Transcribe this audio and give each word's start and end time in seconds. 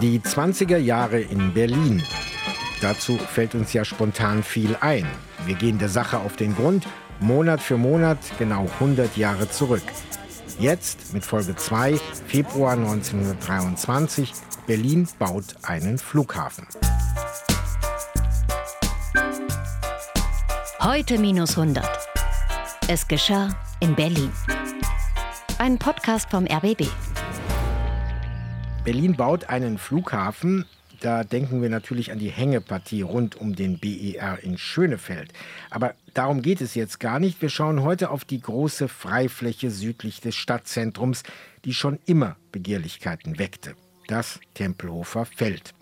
Die 0.00 0.18
20er 0.18 0.78
Jahre 0.78 1.20
in 1.20 1.52
Berlin. 1.52 2.02
Dazu 2.80 3.18
fällt 3.18 3.54
uns 3.54 3.74
ja 3.74 3.84
spontan 3.84 4.42
viel 4.42 4.74
ein. 4.80 5.06
Wir 5.44 5.54
gehen 5.54 5.78
der 5.78 5.90
Sache 5.90 6.20
auf 6.20 6.36
den 6.36 6.56
Grund, 6.56 6.86
Monat 7.20 7.60
für 7.60 7.76
Monat, 7.76 8.16
genau 8.38 8.66
100 8.80 9.18
Jahre 9.18 9.50
zurück. 9.50 9.82
Jetzt 10.58 11.12
mit 11.12 11.22
Folge 11.22 11.54
2, 11.54 12.00
Februar 12.26 12.72
1923, 12.72 14.32
Berlin 14.66 15.06
baut 15.18 15.44
einen 15.64 15.98
Flughafen. 15.98 16.66
Heute 20.80 21.18
minus 21.18 21.58
100. 21.58 21.86
Es 22.88 23.06
geschah 23.06 23.50
in 23.80 23.94
Berlin. 23.94 24.32
Ein 25.58 25.78
Podcast 25.78 26.30
vom 26.30 26.46
RBB. 26.46 26.88
Berlin 28.82 29.14
baut 29.14 29.50
einen 29.50 29.76
Flughafen. 29.76 30.64
Da 31.00 31.22
denken 31.22 31.60
wir 31.60 31.68
natürlich 31.68 32.12
an 32.12 32.18
die 32.18 32.30
Hängepartie 32.30 33.02
rund 33.02 33.36
um 33.36 33.54
den 33.54 33.78
BER 33.78 34.38
in 34.42 34.56
Schönefeld. 34.56 35.32
Aber 35.68 35.94
darum 36.14 36.40
geht 36.40 36.62
es 36.62 36.74
jetzt 36.74 36.98
gar 36.98 37.18
nicht. 37.20 37.42
Wir 37.42 37.50
schauen 37.50 37.82
heute 37.82 38.10
auf 38.10 38.24
die 38.24 38.40
große 38.40 38.88
Freifläche 38.88 39.70
südlich 39.70 40.20
des 40.20 40.34
Stadtzentrums, 40.34 41.24
die 41.66 41.74
schon 41.74 41.98
immer 42.06 42.36
Begehrlichkeiten 42.52 43.38
weckte. 43.38 43.74
Das 44.08 44.40
Tempelhofer 44.54 45.26
Feld. 45.26 45.74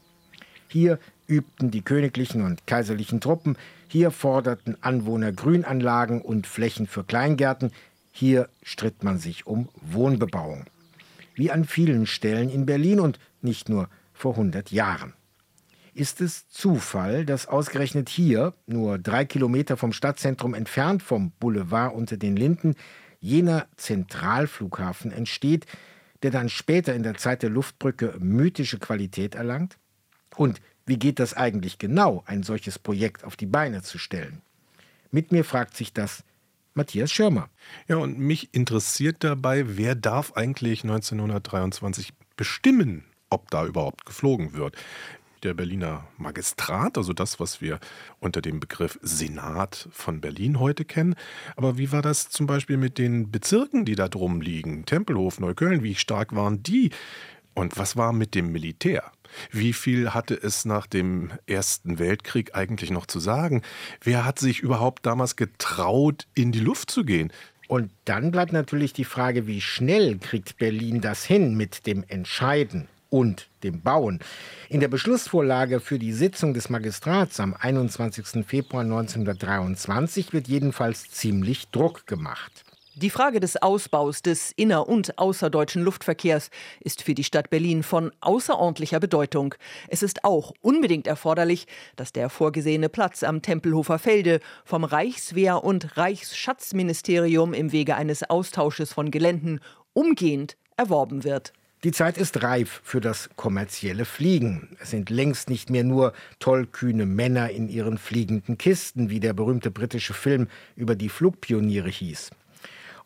Hier 0.67 0.99
übten 1.29 1.71
die 1.71 1.83
königlichen 1.83 2.43
und 2.43 2.67
kaiserlichen 2.67 3.21
Truppen, 3.21 3.57
hier 3.87 4.11
forderten 4.11 4.77
Anwohner 4.83 5.31
Grünanlagen 5.31 6.21
und 6.21 6.47
Flächen 6.49 6.89
für 6.89 7.05
Kleingärten, 7.05 7.71
hier 8.11 8.49
stritt 8.63 9.05
man 9.05 9.19
sich 9.19 9.47
um 9.47 9.69
Wohnbebauung 9.81 10.67
wie 11.39 11.51
an 11.51 11.65
vielen 11.65 12.07
Stellen 12.07 12.51
in 12.51 12.67
Berlin 12.67 13.01
und 13.01 13.19
nicht 13.41 13.69
nur 13.69 13.89
vor 14.13 14.33
100 14.33 14.73
Jahren. 14.73 15.15
Ist 15.95 16.21
es 16.21 16.49
Zufall, 16.49 17.25
dass 17.25 17.47
ausgerechnet 17.47 18.09
hier, 18.09 18.55
nur 18.67 18.99
drei 18.99 19.25
Kilometer 19.25 19.77
vom 19.77 19.93
Stadtzentrum 19.93 20.55
entfernt 20.55 21.03
vom 21.03 21.33
Boulevard 21.41 21.95
unter 21.95 22.17
den 22.17 22.37
Linden, 22.37 22.75
jener 23.21 23.67
Zentralflughafen 23.77 25.13
entsteht, 25.13 25.67
der 26.23 26.31
dann 26.31 26.49
später 26.49 26.95
in 26.95 27.03
der 27.03 27.15
Zeit 27.15 27.43
der 27.43 27.51
Luftbrücke 27.51 28.17
mythische 28.19 28.79
Qualität 28.79 29.35
erlangt? 29.35 29.79
Und 30.37 30.61
wie 30.87 30.99
geht 30.99 31.19
das 31.19 31.35
eigentlich 31.35 31.79
genau, 31.79 32.23
ein 32.27 32.43
solches 32.43 32.79
Projekt 32.79 33.25
auf 33.25 33.37
die 33.37 33.47
Beine 33.47 33.83
zu 33.83 33.99
stellen? 33.99 34.43
Mit 35.11 35.33
mir 35.33 35.45
fragt 35.45 35.77
sich 35.77 35.93
das 35.93 36.25
Matthias 36.79 37.11
Schirmer. 37.11 37.51
Ja, 37.89 37.97
und 37.97 38.19
mich 38.19 38.55
interessiert 38.55 39.17
dabei, 39.25 39.77
wer 39.77 39.95
darf 39.95 40.33
eigentlich 40.35 40.85
1923 40.85 42.15
bestimmen, 42.37 43.05
ob 43.31 43.51
da 43.51 43.67
überhaupt 43.67 44.07
geflogen 44.07 44.55
wird? 44.55 44.77
Der 45.43 45.55
Berliner 45.55 46.07
Magistrat, 46.17 46.97
also 46.97 47.13
das, 47.13 47.39
was 47.41 47.61
wir 47.61 47.81
unter 48.21 48.41
dem 48.41 48.61
Begriff 48.61 48.99
Senat 49.03 49.89
von 49.91 50.21
Berlin 50.21 50.59
heute 50.61 50.85
kennen. 50.85 51.15
Aber 51.57 51.79
wie 51.79 51.93
war 51.93 52.03
das 52.03 52.29
zum 52.31 52.47
Beispiel 52.47 52.77
mit 52.77 52.97
den 52.97 53.31
Bezirken, 53.31 53.85
die 53.85 53.95
da 53.95 54.09
drum 54.09 54.41
liegen? 54.41 54.87
Tempelhof, 54.87 55.41
Neukölln, 55.41 55.83
wie 55.83 55.97
stark 55.97 56.35
waren 56.35 56.63
die? 56.63 56.91
Und 57.59 57.77
was 57.77 57.97
war 57.97 58.13
mit 58.13 58.37
dem 58.37 58.53
Militär? 58.53 59.11
Wie 59.51 59.73
viel 59.73 60.15
hatte 60.15 60.35
es 60.35 60.65
nach 60.65 60.87
dem 60.87 61.33
Ersten 61.47 61.99
Weltkrieg 61.99 62.55
eigentlich 62.55 62.93
noch 62.93 63.07
zu 63.07 63.19
sagen? 63.19 63.63
Wer 64.01 64.25
hat 64.25 64.39
sich 64.39 64.61
überhaupt 64.61 65.05
damals 65.07 65.35
getraut, 65.35 66.29
in 66.35 66.53
die 66.53 66.61
Luft 66.61 66.89
zu 66.89 67.05
gehen? 67.05 67.33
Und 67.67 67.91
dann 68.05 68.31
bleibt 68.31 68.53
natürlich 68.53 68.93
die 68.93 69.05
Frage, 69.05 69.49
wie 69.49 69.61
schnell 69.61 70.19
kriegt 70.19 70.57
Berlin 70.59 71.01
das 71.01 71.25
hin 71.25 71.57
mit 71.57 71.87
dem 71.89 72.05
Entscheiden 72.07 72.89
und 73.11 73.49
dem 73.65 73.81
Bauen. 73.81 74.21
In 74.69 74.79
der 74.79 74.89
Beschlussvorlage 74.89 75.81
für 75.81 75.99
die 75.99 76.13
Sitzung 76.13 76.55
des 76.55 76.71
Magistrats 76.71 77.41
am 77.41 77.55
21. 77.59 78.47
Februar 78.47 78.85
1923 78.85 80.33
wird 80.33 80.47
jedenfalls 80.47 81.11
ziemlich 81.11 81.69
Druck 81.71 82.07
gemacht. 82.07 82.65
Die 83.01 83.11
Frage 83.11 83.39
des 83.39 83.57
Ausbaus 83.57 84.23
des 84.23 84.51
inner- 84.57 84.89
und 84.89 85.21
außerdeutschen 85.21 85.85
Luftverkehrs 85.85 86.51
ist 86.81 87.01
für 87.01 87.15
die 87.15 87.23
Stadt 87.23 87.49
Berlin 87.49 87.85
von 87.85 88.11
außerordentlicher 88.21 88.99
Bedeutung. 88.99 89.55
Es 89.87 90.03
ist 90.03 90.25
auch 90.25 90.53
unbedingt 90.63 91.07
erforderlich, 91.07 91.69
dass 91.95 92.13
der 92.13 92.29
vorgesehene 92.29 92.89
Platz 92.89 93.23
am 93.23 93.41
Tempelhofer 93.41 94.01
Felde 94.01 94.41
vom 94.65 94.83
Reichswehr- 94.83 95.63
und 95.63 95.97
Reichsschatzministerium 95.97 97.55
im 97.55 97.71
Wege 97.71 97.95
eines 97.95 98.29
Austausches 98.29 98.93
von 98.93 99.13
Geländen 99.13 99.61
umgehend 99.93 100.57
erworben 100.77 101.23
wird. 101.23 101.53
Die 101.85 101.93
Zeit 101.93 102.19
ist 102.19 102.43
reif 102.43 102.81
für 102.83 103.01
das 103.01 103.31
kommerzielle 103.37 104.07
Fliegen. 104.07 104.77
Es 104.81 104.91
sind 104.91 105.09
längst 105.09 105.49
nicht 105.49 105.71
mehr 105.71 105.85
nur 105.85 106.15
tollkühne 106.41 107.07
Männer 107.07 107.51
in 107.51 107.69
ihren 107.69 107.97
fliegenden 107.97 108.59
Kisten, 108.59 109.09
wie 109.09 109.21
der 109.21 109.35
berühmte 109.35 109.71
britische 109.71 110.15
Film 110.15 110.49
über 110.75 110.97
die 110.97 111.09
Flugpioniere 111.09 111.91
hieß. 111.91 112.31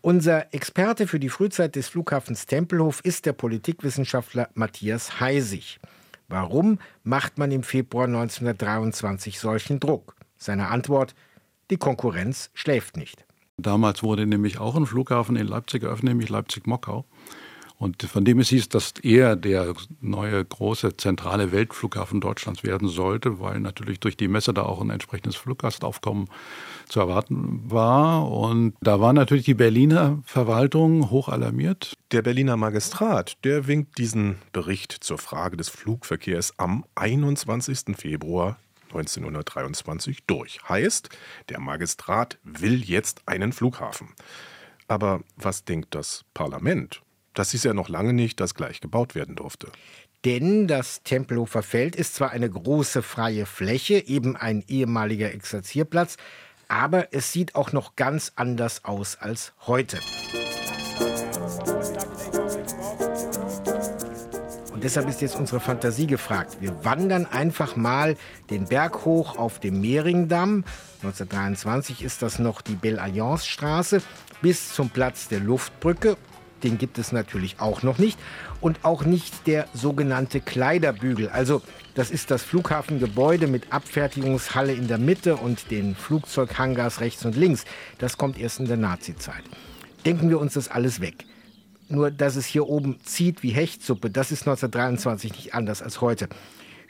Unser 0.04 0.52
Experte 0.52 1.06
für 1.06 1.20
die 1.20 1.28
Frühzeit 1.28 1.76
des 1.76 1.86
Flughafens 1.86 2.46
Tempelhof 2.46 3.00
ist 3.04 3.24
der 3.24 3.34
Politikwissenschaftler 3.34 4.48
Matthias 4.54 5.20
Heisig. 5.20 5.78
Warum 6.26 6.80
macht 7.04 7.38
man 7.38 7.52
im 7.52 7.62
Februar 7.62 8.06
1923 8.06 9.38
solchen 9.38 9.78
Druck? 9.78 10.16
Seine 10.36 10.70
Antwort: 10.70 11.14
Die 11.70 11.76
Konkurrenz 11.76 12.50
schläft 12.52 12.96
nicht. 12.96 13.24
Damals 13.58 14.02
wurde 14.02 14.26
nämlich 14.26 14.58
auch 14.58 14.74
ein 14.74 14.86
Flughafen 14.86 15.36
in 15.36 15.46
Leipzig 15.46 15.84
eröffnet, 15.84 16.10
nämlich 16.10 16.30
Leipzig-Mockau. 16.30 17.04
Und 17.82 18.00
von 18.04 18.24
dem 18.24 18.38
es 18.38 18.50
hieß, 18.50 18.68
dass 18.68 18.94
er 19.02 19.34
der 19.34 19.74
neue 20.00 20.44
große 20.44 20.96
zentrale 20.98 21.50
Weltflughafen 21.50 22.20
Deutschlands 22.20 22.62
werden 22.62 22.86
sollte, 22.86 23.40
weil 23.40 23.58
natürlich 23.58 23.98
durch 23.98 24.16
die 24.16 24.28
Messe 24.28 24.54
da 24.54 24.62
auch 24.62 24.80
ein 24.80 24.90
entsprechendes 24.90 25.34
Fluggastaufkommen 25.34 26.28
zu 26.88 27.00
erwarten 27.00 27.68
war. 27.68 28.30
Und 28.30 28.74
da 28.82 29.00
war 29.00 29.12
natürlich 29.12 29.46
die 29.46 29.54
Berliner 29.54 30.22
Verwaltung 30.24 31.10
hoch 31.10 31.28
alarmiert. 31.28 31.94
Der 32.12 32.22
Berliner 32.22 32.56
Magistrat, 32.56 33.36
der 33.42 33.66
winkt 33.66 33.98
diesen 33.98 34.36
Bericht 34.52 34.92
zur 34.92 35.18
Frage 35.18 35.56
des 35.56 35.68
Flugverkehrs 35.68 36.56
am 36.58 36.84
21. 36.94 37.96
Februar 37.96 38.58
1923 38.90 40.22
durch. 40.28 40.60
Heißt, 40.68 41.08
der 41.48 41.58
Magistrat 41.58 42.38
will 42.44 42.84
jetzt 42.84 43.22
einen 43.26 43.52
Flughafen. 43.52 44.10
Aber 44.86 45.22
was 45.36 45.64
denkt 45.64 45.96
das 45.96 46.24
Parlament? 46.32 47.02
Das 47.34 47.54
ist 47.54 47.64
ja 47.64 47.72
noch 47.72 47.88
lange 47.88 48.12
nicht, 48.12 48.40
dass 48.40 48.54
gleich 48.54 48.80
gebaut 48.80 49.14
werden 49.14 49.36
durfte. 49.36 49.68
Denn 50.24 50.68
das 50.68 51.02
Tempelhofer 51.02 51.62
Feld 51.62 51.96
ist 51.96 52.14
zwar 52.14 52.30
eine 52.30 52.48
große 52.48 53.02
freie 53.02 53.46
Fläche, 53.46 54.06
eben 54.06 54.36
ein 54.36 54.62
ehemaliger 54.68 55.32
Exerzierplatz, 55.32 56.16
aber 56.68 57.12
es 57.12 57.32
sieht 57.32 57.54
auch 57.54 57.72
noch 57.72 57.96
ganz 57.96 58.32
anders 58.36 58.84
aus 58.84 59.16
als 59.16 59.52
heute. 59.66 59.98
Und 64.72 64.84
deshalb 64.84 65.08
ist 65.08 65.22
jetzt 65.22 65.36
unsere 65.36 65.60
Fantasie 65.60 66.06
gefragt. 66.06 66.58
Wir 66.60 66.84
wandern 66.84 67.26
einfach 67.26 67.76
mal 67.76 68.16
den 68.50 68.66
Berg 68.66 69.04
hoch 69.04 69.38
auf 69.38 69.58
dem 69.58 69.80
Mehringdamm. 69.80 70.64
1923 71.02 72.02
ist 72.02 72.22
das 72.22 72.38
noch 72.38 72.60
die 72.60 72.74
Belle 72.74 73.00
Alliance 73.00 73.46
Straße 73.46 74.02
bis 74.40 74.72
zum 74.72 74.90
Platz 74.90 75.28
der 75.28 75.40
Luftbrücke 75.40 76.16
den 76.62 76.78
gibt 76.78 76.98
es 76.98 77.12
natürlich 77.12 77.60
auch 77.60 77.82
noch 77.82 77.98
nicht. 77.98 78.18
Und 78.60 78.84
auch 78.84 79.04
nicht 79.04 79.46
der 79.46 79.66
sogenannte 79.74 80.40
Kleiderbügel. 80.40 81.28
Also 81.28 81.62
das 81.94 82.10
ist 82.10 82.30
das 82.30 82.42
Flughafengebäude 82.42 83.46
mit 83.46 83.72
Abfertigungshalle 83.72 84.72
in 84.72 84.88
der 84.88 84.98
Mitte 84.98 85.36
und 85.36 85.70
den 85.70 85.94
Flugzeughangars 85.94 87.00
rechts 87.00 87.24
und 87.24 87.36
links. 87.36 87.64
Das 87.98 88.16
kommt 88.16 88.38
erst 88.38 88.60
in 88.60 88.66
der 88.66 88.76
Nazizeit. 88.76 89.42
Denken 90.04 90.28
wir 90.28 90.40
uns 90.40 90.54
das 90.54 90.68
alles 90.68 91.00
weg. 91.00 91.24
Nur, 91.88 92.10
dass 92.10 92.36
es 92.36 92.46
hier 92.46 92.68
oben 92.68 92.98
zieht 93.04 93.42
wie 93.42 93.50
Hechtsuppe, 93.50 94.08
das 94.08 94.32
ist 94.32 94.42
1923 94.42 95.32
nicht 95.32 95.54
anders 95.54 95.82
als 95.82 96.00
heute 96.00 96.28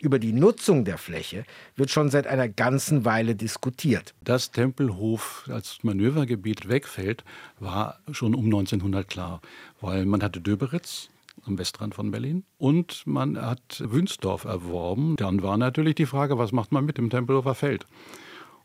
über 0.03 0.19
die 0.19 0.33
Nutzung 0.33 0.85
der 0.85 0.99
Fläche 0.99 1.45
wird 1.77 1.91
schon 1.91 2.11
seit 2.11 2.27
einer 2.27 2.49
ganzen 2.49 3.05
Weile 3.05 3.35
diskutiert. 3.35 4.15
Dass 4.23 4.51
Tempelhof 4.51 5.49
als 5.49 5.79
Manövergebiet 5.83 6.69
wegfällt, 6.69 7.25
war 7.61 8.01
schon 8.11 8.35
um 8.35 8.47
1900 8.47 9.09
klar, 9.09 9.41
weil 9.81 10.05
man 10.05 10.23
hatte 10.23 10.41
Döberitz 10.41 11.09
am 11.47 11.57
Westrand 11.57 11.95
von 11.95 12.11
Berlin 12.11 12.45
und 12.59 13.07
man 13.07 13.41
hat 13.41 13.83
Wünsdorf 13.85 14.45
erworben. 14.45 15.17
Dann 15.17 15.43
war 15.43 15.57
natürlich 15.57 15.95
die 15.95 16.07
Frage, 16.07 16.37
was 16.37 16.53
macht 16.53 16.73
man 16.73 16.85
mit 16.85 16.99
dem 16.99 17.09
Tempelhofer 17.09 17.55
Feld? 17.55 17.87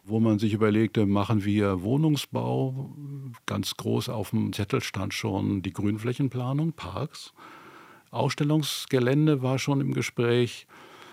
wo 0.09 0.21
man 0.21 0.39
sich 0.39 0.53
überlegte, 0.53 1.05
machen 1.05 1.43
wir 1.43 1.81
Wohnungsbau. 1.81 2.95
Ganz 3.45 3.75
groß 3.75 4.07
auf 4.07 4.29
dem 4.29 4.53
Zettel 4.53 4.81
stand 4.81 5.13
schon 5.13 5.61
die 5.61 5.73
Grünflächenplanung, 5.73 6.71
Parks. 6.71 7.33
Ausstellungsgelände 8.09 9.41
war 9.41 9.59
schon 9.59 9.81
im 9.81 9.93
Gespräch 9.93 10.65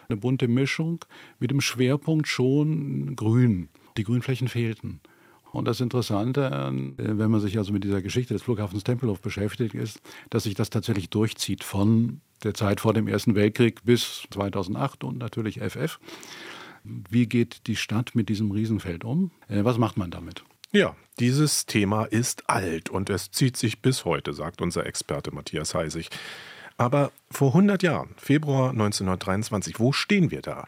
eine 0.08 0.16
bunte 0.16 0.48
Mischung 0.48 1.04
mit 1.38 1.50
dem 1.50 1.60
Schwerpunkt 1.60 2.28
schon 2.28 3.16
Grün. 3.16 3.68
Die 3.96 4.04
Grünflächen 4.04 4.48
fehlten. 4.48 5.00
Und 5.52 5.66
das 5.66 5.80
Interessante, 5.80 6.46
äh, 6.46 7.18
wenn 7.18 7.30
man 7.30 7.40
sich 7.40 7.58
also 7.58 7.72
mit 7.72 7.84
dieser 7.84 8.02
Geschichte 8.02 8.34
des 8.34 8.42
Flughafens 8.42 8.82
Tempelhof 8.82 9.20
beschäftigt, 9.20 9.74
ist, 9.74 10.00
dass 10.30 10.42
sich 10.42 10.54
das 10.54 10.68
tatsächlich 10.68 11.10
durchzieht 11.10 11.62
von 11.62 12.20
der 12.42 12.54
Zeit 12.54 12.80
vor 12.80 12.92
dem 12.92 13.06
Ersten 13.06 13.36
Weltkrieg 13.36 13.84
bis 13.84 14.26
2008 14.30 15.04
und 15.04 15.18
natürlich 15.18 15.60
FF. 15.60 16.00
Wie 16.82 17.26
geht 17.26 17.66
die 17.68 17.76
Stadt 17.76 18.14
mit 18.14 18.28
diesem 18.28 18.50
Riesenfeld 18.50 19.04
um? 19.04 19.30
Äh, 19.48 19.64
was 19.64 19.78
macht 19.78 19.96
man 19.96 20.10
damit? 20.10 20.44
Ja, 20.72 20.96
dieses 21.20 21.66
Thema 21.66 22.04
ist 22.04 22.50
alt 22.50 22.90
und 22.90 23.08
es 23.08 23.30
zieht 23.30 23.56
sich 23.56 23.80
bis 23.80 24.04
heute, 24.04 24.32
sagt 24.32 24.60
unser 24.60 24.84
Experte 24.86 25.32
Matthias 25.32 25.72
Heisig. 25.72 26.10
Aber 26.76 27.12
vor 27.30 27.48
100 27.48 27.82
Jahren, 27.82 28.10
Februar 28.16 28.70
1923, 28.70 29.78
wo 29.78 29.92
stehen 29.92 30.30
wir 30.30 30.42
da? 30.42 30.66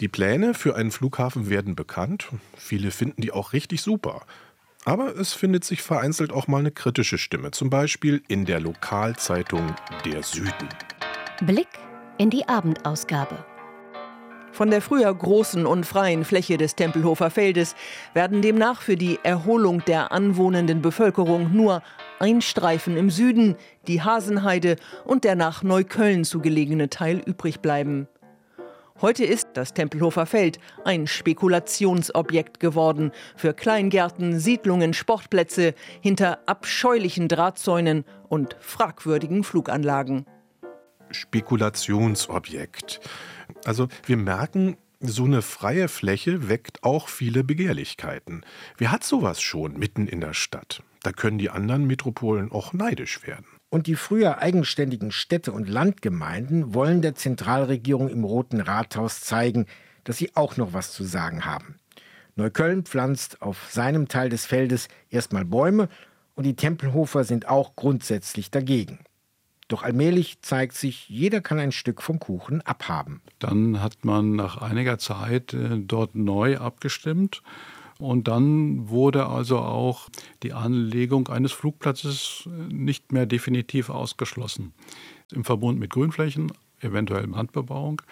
Die 0.00 0.08
Pläne 0.08 0.54
für 0.54 0.76
einen 0.76 0.90
Flughafen 0.90 1.50
werden 1.50 1.74
bekannt. 1.74 2.28
Viele 2.56 2.90
finden 2.90 3.20
die 3.20 3.32
auch 3.32 3.52
richtig 3.52 3.82
super. 3.82 4.22
Aber 4.86 5.14
es 5.14 5.34
findet 5.34 5.64
sich 5.64 5.82
vereinzelt 5.82 6.32
auch 6.32 6.48
mal 6.48 6.58
eine 6.58 6.70
kritische 6.70 7.18
Stimme, 7.18 7.50
zum 7.50 7.68
Beispiel 7.68 8.22
in 8.28 8.46
der 8.46 8.60
Lokalzeitung 8.60 9.74
Der 10.06 10.22
Süden. 10.22 10.68
Blick 11.42 11.68
in 12.16 12.30
die 12.30 12.48
Abendausgabe. 12.48 13.44
Von 14.52 14.70
der 14.70 14.82
früher 14.82 15.14
großen 15.14 15.64
und 15.64 15.86
freien 15.86 16.24
Fläche 16.24 16.56
des 16.56 16.74
Tempelhofer 16.74 17.30
Feldes 17.30 17.74
werden 18.14 18.42
demnach 18.42 18.82
für 18.82 18.96
die 18.96 19.18
Erholung 19.22 19.84
der 19.84 20.12
anwohnenden 20.12 20.82
Bevölkerung 20.82 21.52
nur 21.54 21.82
ein 22.18 22.42
Streifen 22.42 22.96
im 22.96 23.10
Süden, 23.10 23.56
die 23.86 24.02
Hasenheide 24.02 24.76
und 25.04 25.24
der 25.24 25.36
nach 25.36 25.62
Neukölln 25.62 26.24
zugelegene 26.24 26.90
Teil 26.90 27.22
übrig 27.24 27.60
bleiben. 27.60 28.08
Heute 29.00 29.24
ist 29.24 29.48
das 29.54 29.72
Tempelhofer 29.72 30.26
Feld 30.26 30.58
ein 30.84 31.06
Spekulationsobjekt 31.06 32.60
geworden 32.60 33.12
für 33.34 33.54
Kleingärten, 33.54 34.38
Siedlungen, 34.38 34.92
Sportplätze 34.92 35.74
hinter 36.02 36.40
abscheulichen 36.44 37.26
Drahtzäunen 37.26 38.04
und 38.28 38.56
fragwürdigen 38.60 39.42
Fluganlagen. 39.42 40.26
Spekulationsobjekt. 41.10 43.00
Also 43.64 43.88
wir 44.06 44.16
merken, 44.16 44.76
so 45.00 45.24
eine 45.24 45.42
freie 45.42 45.88
Fläche 45.88 46.48
weckt 46.48 46.82
auch 46.82 47.08
viele 47.08 47.44
Begehrlichkeiten. 47.44 48.44
Wer 48.76 48.92
hat 48.92 49.04
sowas 49.04 49.40
schon 49.40 49.78
mitten 49.78 50.06
in 50.06 50.20
der 50.20 50.34
Stadt? 50.34 50.82
Da 51.02 51.12
können 51.12 51.38
die 51.38 51.50
anderen 51.50 51.86
Metropolen 51.86 52.52
auch 52.52 52.72
neidisch 52.74 53.26
werden. 53.26 53.46
Und 53.70 53.86
die 53.86 53.94
früher 53.94 54.38
eigenständigen 54.38 55.12
Städte 55.12 55.52
und 55.52 55.68
Landgemeinden 55.68 56.74
wollen 56.74 57.00
der 57.00 57.14
Zentralregierung 57.14 58.08
im 58.08 58.24
Roten 58.24 58.60
Rathaus 58.60 59.20
zeigen, 59.22 59.66
dass 60.04 60.18
sie 60.18 60.34
auch 60.34 60.56
noch 60.56 60.72
was 60.72 60.92
zu 60.92 61.04
sagen 61.04 61.44
haben. 61.44 61.76
Neukölln 62.36 62.84
pflanzt 62.84 63.42
auf 63.42 63.68
seinem 63.70 64.08
Teil 64.08 64.28
des 64.28 64.44
Feldes 64.44 64.88
erstmal 65.08 65.44
Bäume 65.44 65.88
und 66.34 66.44
die 66.44 66.56
Tempelhofer 66.56 67.24
sind 67.24 67.48
auch 67.48 67.76
grundsätzlich 67.76 68.50
dagegen. 68.50 68.98
Doch 69.70 69.84
allmählich 69.84 70.42
zeigt 70.42 70.74
sich, 70.74 71.08
jeder 71.08 71.40
kann 71.40 71.60
ein 71.60 71.70
Stück 71.70 72.02
vom 72.02 72.18
Kuchen 72.18 72.60
abhaben. 72.62 73.20
Dann 73.38 73.80
hat 73.80 74.04
man 74.04 74.34
nach 74.34 74.56
einiger 74.56 74.98
Zeit 74.98 75.54
äh, 75.54 75.78
dort 75.78 76.16
neu 76.16 76.58
abgestimmt 76.58 77.40
und 77.96 78.26
dann 78.26 78.88
wurde 78.88 79.26
also 79.26 79.60
auch 79.60 80.08
die 80.42 80.54
Anlegung 80.54 81.28
eines 81.28 81.52
Flugplatzes 81.52 82.48
äh, 82.48 82.74
nicht 82.74 83.12
mehr 83.12 83.26
definitiv 83.26 83.90
ausgeschlossen. 83.90 84.72
Im 85.30 85.44
Verbund 85.44 85.78
mit 85.78 85.90
Grünflächen, 85.90 86.50
eventuell 86.80 87.32
Randbebauung. 87.32 88.02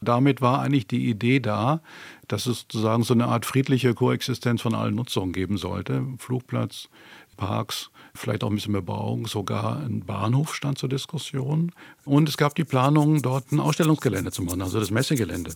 Damit 0.00 0.40
war 0.40 0.62
eigentlich 0.62 0.86
die 0.86 1.10
Idee 1.10 1.40
da, 1.40 1.82
dass 2.28 2.46
es 2.46 2.60
sozusagen 2.60 3.02
so 3.02 3.12
eine 3.12 3.26
Art 3.26 3.44
friedliche 3.44 3.92
Koexistenz 3.92 4.62
von 4.62 4.74
allen 4.74 4.94
Nutzungen 4.94 5.32
geben 5.32 5.58
sollte. 5.58 6.02
Flugplatz, 6.18 6.88
Parks, 7.36 7.90
vielleicht 8.14 8.44
auch 8.44 8.50
ein 8.50 8.54
bisschen 8.54 8.72
Bebauung, 8.72 9.26
sogar 9.26 9.80
ein 9.80 10.04
Bahnhof 10.04 10.54
stand 10.54 10.78
zur 10.78 10.88
Diskussion. 10.88 11.72
Und 12.04 12.28
es 12.28 12.36
gab 12.36 12.54
die 12.54 12.64
Planung, 12.64 13.22
dort 13.22 13.52
ein 13.52 13.60
Ausstellungsgelände 13.60 14.30
zu 14.30 14.42
machen, 14.42 14.62
also 14.62 14.80
das 14.80 14.90
Messegelände. 14.90 15.52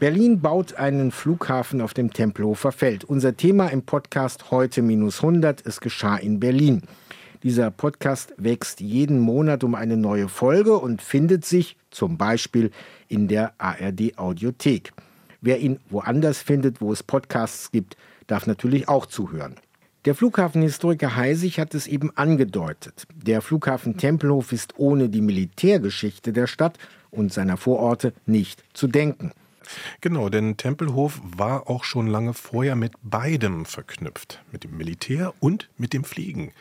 Berlin 0.00 0.40
baut 0.40 0.76
einen 0.76 1.10
Flughafen 1.10 1.82
auf 1.82 1.92
dem 1.92 2.10
Tempelhofer 2.10 2.72
Feld. 2.72 3.04
Unser 3.04 3.36
Thema 3.36 3.66
im 3.68 3.82
Podcast 3.82 4.50
heute 4.50 4.80
minus 4.80 5.18
100. 5.18 5.66
Es 5.66 5.80
geschah 5.80 6.16
in 6.16 6.40
Berlin. 6.40 6.80
Dieser 7.42 7.70
Podcast 7.70 8.32
wächst 8.38 8.80
jeden 8.80 9.18
Monat 9.18 9.62
um 9.62 9.74
eine 9.74 9.98
neue 9.98 10.28
Folge 10.28 10.78
und 10.78 11.02
findet 11.02 11.44
sich 11.44 11.76
zum 11.90 12.16
Beispiel 12.16 12.70
in 13.08 13.28
der 13.28 13.52
ARD 13.58 14.18
Audiothek. 14.18 14.92
Wer 15.40 15.58
ihn 15.60 15.80
woanders 15.88 16.42
findet, 16.42 16.80
wo 16.80 16.92
es 16.92 17.02
Podcasts 17.02 17.70
gibt, 17.70 17.96
darf 18.26 18.46
natürlich 18.46 18.88
auch 18.88 19.06
zuhören. 19.06 19.56
Der 20.06 20.14
Flughafenhistoriker 20.14 21.14
Heisig 21.16 21.58
hat 21.58 21.74
es 21.74 21.86
eben 21.86 22.16
angedeutet. 22.16 23.04
Der 23.14 23.42
Flughafen 23.42 23.98
Tempelhof 23.98 24.52
ist 24.52 24.78
ohne 24.78 25.10
die 25.10 25.20
Militärgeschichte 25.20 26.32
der 26.32 26.46
Stadt 26.46 26.78
und 27.10 27.32
seiner 27.32 27.58
Vororte 27.58 28.14
nicht 28.24 28.64
zu 28.72 28.86
denken. 28.86 29.32
Genau, 30.00 30.30
denn 30.30 30.56
Tempelhof 30.56 31.20
war 31.22 31.68
auch 31.68 31.84
schon 31.84 32.06
lange 32.06 32.32
vorher 32.32 32.76
mit 32.76 32.92
beidem 33.02 33.66
verknüpft, 33.66 34.42
mit 34.52 34.64
dem 34.64 34.76
Militär 34.76 35.34
und 35.40 35.68
mit 35.76 35.92
dem 35.92 36.04
Fliegen. 36.04 36.52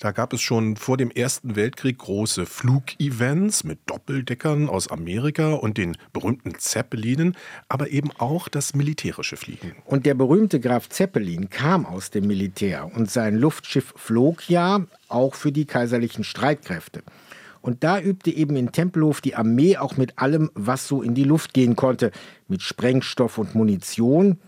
Da 0.00 0.12
gab 0.12 0.32
es 0.32 0.40
schon 0.40 0.76
vor 0.76 0.96
dem 0.96 1.10
Ersten 1.10 1.56
Weltkrieg 1.56 1.98
große 1.98 2.46
Flugevents 2.46 3.64
mit 3.64 3.80
Doppeldeckern 3.84 4.70
aus 4.70 4.90
Amerika 4.90 5.52
und 5.52 5.76
den 5.76 5.94
berühmten 6.14 6.58
Zeppelinen, 6.58 7.36
aber 7.68 7.90
eben 7.90 8.08
auch 8.16 8.48
das 8.48 8.74
militärische 8.74 9.36
Fliegen. 9.36 9.74
Und 9.84 10.06
der 10.06 10.14
berühmte 10.14 10.58
Graf 10.58 10.88
Zeppelin 10.88 11.50
kam 11.50 11.84
aus 11.84 12.08
dem 12.08 12.26
Militär 12.26 12.90
und 12.96 13.10
sein 13.10 13.36
Luftschiff 13.36 13.92
flog 13.94 14.48
ja 14.48 14.86
auch 15.08 15.34
für 15.34 15.52
die 15.52 15.66
kaiserlichen 15.66 16.24
Streitkräfte. 16.24 17.02
Und 17.60 17.84
da 17.84 18.00
übte 18.00 18.30
eben 18.30 18.56
in 18.56 18.72
Tempelhof 18.72 19.20
die 19.20 19.34
Armee 19.34 19.76
auch 19.76 19.98
mit 19.98 20.18
allem, 20.18 20.50
was 20.54 20.88
so 20.88 21.02
in 21.02 21.14
die 21.14 21.24
Luft 21.24 21.52
gehen 21.52 21.76
konnte, 21.76 22.10
mit 22.48 22.62
Sprengstoff 22.62 23.36
und 23.36 23.54
Munition, 23.54 24.38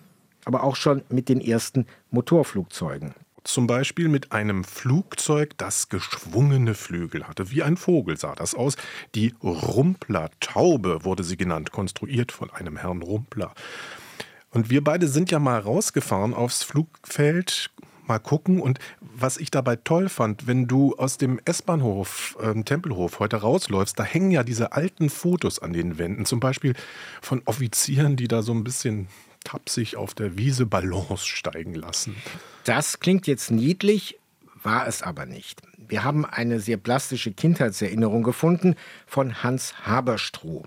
aber 0.46 0.62
auch 0.62 0.76
schon 0.76 1.02
mit 1.10 1.28
den 1.28 1.42
ersten 1.42 1.84
Motorflugzeugen. 2.10 3.12
Zum 3.44 3.66
Beispiel 3.66 4.08
mit 4.08 4.32
einem 4.32 4.62
Flugzeug, 4.62 5.58
das 5.58 5.88
geschwungene 5.88 6.74
Flügel 6.74 7.26
hatte. 7.26 7.50
Wie 7.50 7.62
ein 7.62 7.76
Vogel 7.76 8.16
sah 8.16 8.34
das 8.34 8.54
aus. 8.54 8.76
Die 9.14 9.34
Rumpler-Taube 9.42 11.04
wurde 11.04 11.24
sie 11.24 11.36
genannt, 11.36 11.72
konstruiert 11.72 12.30
von 12.30 12.50
einem 12.50 12.76
Herrn 12.76 13.02
Rumpler. 13.02 13.52
Und 14.50 14.70
wir 14.70 14.84
beide 14.84 15.08
sind 15.08 15.30
ja 15.30 15.38
mal 15.38 15.58
rausgefahren 15.58 16.34
aufs 16.34 16.62
Flugfeld, 16.62 17.70
mal 18.06 18.18
gucken. 18.18 18.60
Und 18.60 18.78
was 19.00 19.38
ich 19.38 19.50
dabei 19.50 19.76
toll 19.76 20.08
fand, 20.08 20.46
wenn 20.46 20.68
du 20.68 20.94
aus 20.96 21.18
dem 21.18 21.40
S-Bahnhof 21.44 22.36
äh, 22.40 22.62
Tempelhof 22.62 23.18
heute 23.18 23.36
rausläufst, 23.36 23.98
da 23.98 24.04
hängen 24.04 24.30
ja 24.30 24.44
diese 24.44 24.72
alten 24.72 25.10
Fotos 25.10 25.58
an 25.58 25.72
den 25.72 25.98
Wänden, 25.98 26.26
zum 26.26 26.38
Beispiel 26.38 26.74
von 27.20 27.42
Offizieren, 27.46 28.16
die 28.16 28.28
da 28.28 28.42
so 28.42 28.52
ein 28.52 28.62
bisschen 28.62 29.08
tapsig 29.44 29.96
auf 29.96 30.14
der 30.14 30.36
Wiese 30.36 30.66
Balance 30.66 31.26
steigen 31.26 31.74
lassen. 31.74 32.16
Das 32.64 33.00
klingt 33.00 33.26
jetzt 33.26 33.50
niedlich, 33.50 34.18
war 34.62 34.86
es 34.86 35.02
aber 35.02 35.26
nicht. 35.26 35.62
Wir 35.76 36.04
haben 36.04 36.24
eine 36.24 36.60
sehr 36.60 36.76
plastische 36.76 37.32
Kindheitserinnerung 37.32 38.22
gefunden 38.22 38.76
von 39.06 39.42
Hans 39.42 39.74
Haberstroh. 39.84 40.64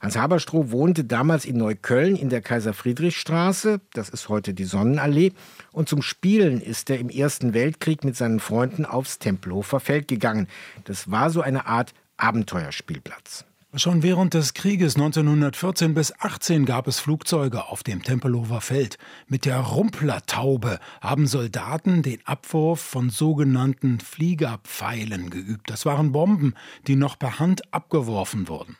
Hans 0.00 0.16
Haberstroh 0.16 0.72
wohnte 0.72 1.04
damals 1.04 1.44
in 1.44 1.56
Neukölln 1.58 2.16
in 2.16 2.28
der 2.28 2.42
Kaiser-Friedrich-Straße, 2.42 3.80
das 3.92 4.08
ist 4.08 4.28
heute 4.28 4.52
die 4.52 4.64
Sonnenallee, 4.64 5.32
und 5.70 5.88
zum 5.88 6.02
Spielen 6.02 6.60
ist 6.60 6.90
er 6.90 6.98
im 6.98 7.08
Ersten 7.08 7.54
Weltkrieg 7.54 8.02
mit 8.02 8.16
seinen 8.16 8.40
Freunden 8.40 8.84
aufs 8.84 9.20
Tempelhofer 9.20 9.78
Feld 9.78 10.08
gegangen. 10.08 10.48
Das 10.84 11.12
war 11.12 11.30
so 11.30 11.40
eine 11.40 11.66
Art 11.66 11.94
Abenteuerspielplatz. 12.16 13.44
Schon 13.74 14.02
während 14.02 14.34
des 14.34 14.52
Krieges 14.52 14.96
1914 14.96 15.94
bis 15.94 16.12
18 16.20 16.66
gab 16.66 16.86
es 16.88 17.00
Flugzeuge 17.00 17.68
auf 17.68 17.82
dem 17.82 18.02
Tempelhofer 18.02 18.60
Feld. 18.60 18.98
Mit 19.28 19.46
der 19.46 19.60
Rumplertaube 19.60 20.78
haben 21.00 21.26
Soldaten 21.26 22.02
den 22.02 22.18
Abwurf 22.26 22.82
von 22.82 23.08
sogenannten 23.08 23.98
Fliegerpfeilen 23.98 25.30
geübt. 25.30 25.70
Das 25.70 25.86
waren 25.86 26.12
Bomben, 26.12 26.52
die 26.86 26.96
noch 26.96 27.18
per 27.18 27.38
Hand 27.38 27.72
abgeworfen 27.72 28.46
wurden. 28.46 28.76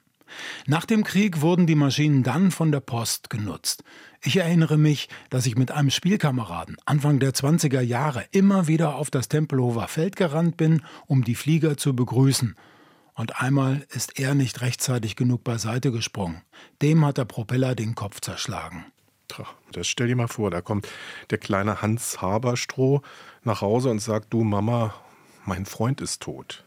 Nach 0.66 0.84
dem 0.84 1.04
Krieg 1.04 1.40
wurden 1.40 1.66
die 1.66 1.74
Maschinen 1.74 2.22
dann 2.22 2.50
von 2.50 2.70
der 2.70 2.80
Post 2.80 3.30
genutzt. 3.30 3.84
Ich 4.22 4.36
erinnere 4.36 4.76
mich, 4.76 5.08
dass 5.30 5.46
ich 5.46 5.56
mit 5.56 5.70
einem 5.70 5.90
Spielkameraden 5.90 6.76
Anfang 6.84 7.18
der 7.18 7.32
20er 7.32 7.80
Jahre 7.80 8.26
immer 8.30 8.66
wieder 8.68 8.96
auf 8.96 9.10
das 9.10 9.28
Tempelhofer 9.28 9.88
Feld 9.88 10.16
gerannt 10.16 10.58
bin, 10.58 10.82
um 11.06 11.24
die 11.24 11.34
Flieger 11.34 11.78
zu 11.78 11.96
begrüßen. 11.96 12.56
Und 13.14 13.40
einmal 13.42 13.86
ist 13.90 14.18
er 14.18 14.34
nicht 14.34 14.62
rechtzeitig 14.62 15.16
genug 15.16 15.44
beiseite 15.44 15.92
gesprungen. 15.92 16.42
Dem 16.80 17.04
hat 17.04 17.18
der 17.18 17.26
Propeller 17.26 17.74
den 17.74 17.94
Kopf 17.94 18.20
zerschlagen. 18.20 18.86
Das 19.72 19.86
stell 19.86 20.08
dir 20.08 20.16
mal 20.16 20.28
vor, 20.28 20.50
da 20.50 20.60
kommt 20.60 20.88
der 21.30 21.38
kleine 21.38 21.80
Hans 21.80 22.20
Haberstroh 22.20 23.02
nach 23.44 23.60
Hause 23.60 23.90
und 23.90 24.00
sagt, 24.00 24.32
du 24.32 24.44
Mama, 24.44 24.94
mein 25.44 25.66
Freund 25.66 26.00
ist 26.00 26.22
tot. 26.22 26.64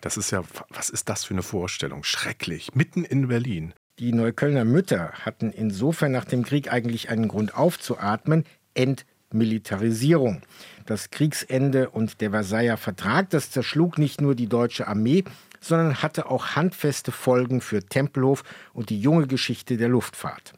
Das 0.00 0.16
ist 0.16 0.30
ja, 0.32 0.42
was 0.70 0.90
ist 0.90 1.08
das 1.08 1.24
für 1.24 1.34
eine 1.34 1.42
Vorstellung? 1.42 2.02
Schrecklich, 2.02 2.74
mitten 2.74 3.04
in 3.04 3.28
Berlin. 3.28 3.72
Die 3.98 4.12
Neuköllner 4.12 4.64
Mütter 4.64 5.12
hatten 5.24 5.50
insofern 5.50 6.12
nach 6.12 6.24
dem 6.24 6.44
Krieg 6.44 6.72
eigentlich 6.72 7.10
einen 7.10 7.28
Grund 7.28 7.54
aufzuatmen, 7.54 8.44
Entmilitarisierung. 8.74 10.42
Das 10.86 11.10
Kriegsende 11.10 11.90
und 11.90 12.20
der 12.20 12.30
Versailler 12.30 12.76
Vertrag, 12.76 13.30
das 13.30 13.50
zerschlug 13.50 13.98
nicht 13.98 14.20
nur 14.20 14.34
die 14.34 14.46
deutsche 14.46 14.86
Armee, 14.86 15.24
sondern 15.60 16.02
hatte 16.02 16.30
auch 16.30 16.56
handfeste 16.56 17.12
Folgen 17.12 17.60
für 17.60 17.82
Tempelhof 17.82 18.42
und 18.72 18.90
die 18.90 19.00
junge 19.00 19.26
Geschichte 19.26 19.76
der 19.76 19.88
Luftfahrt. 19.88 20.54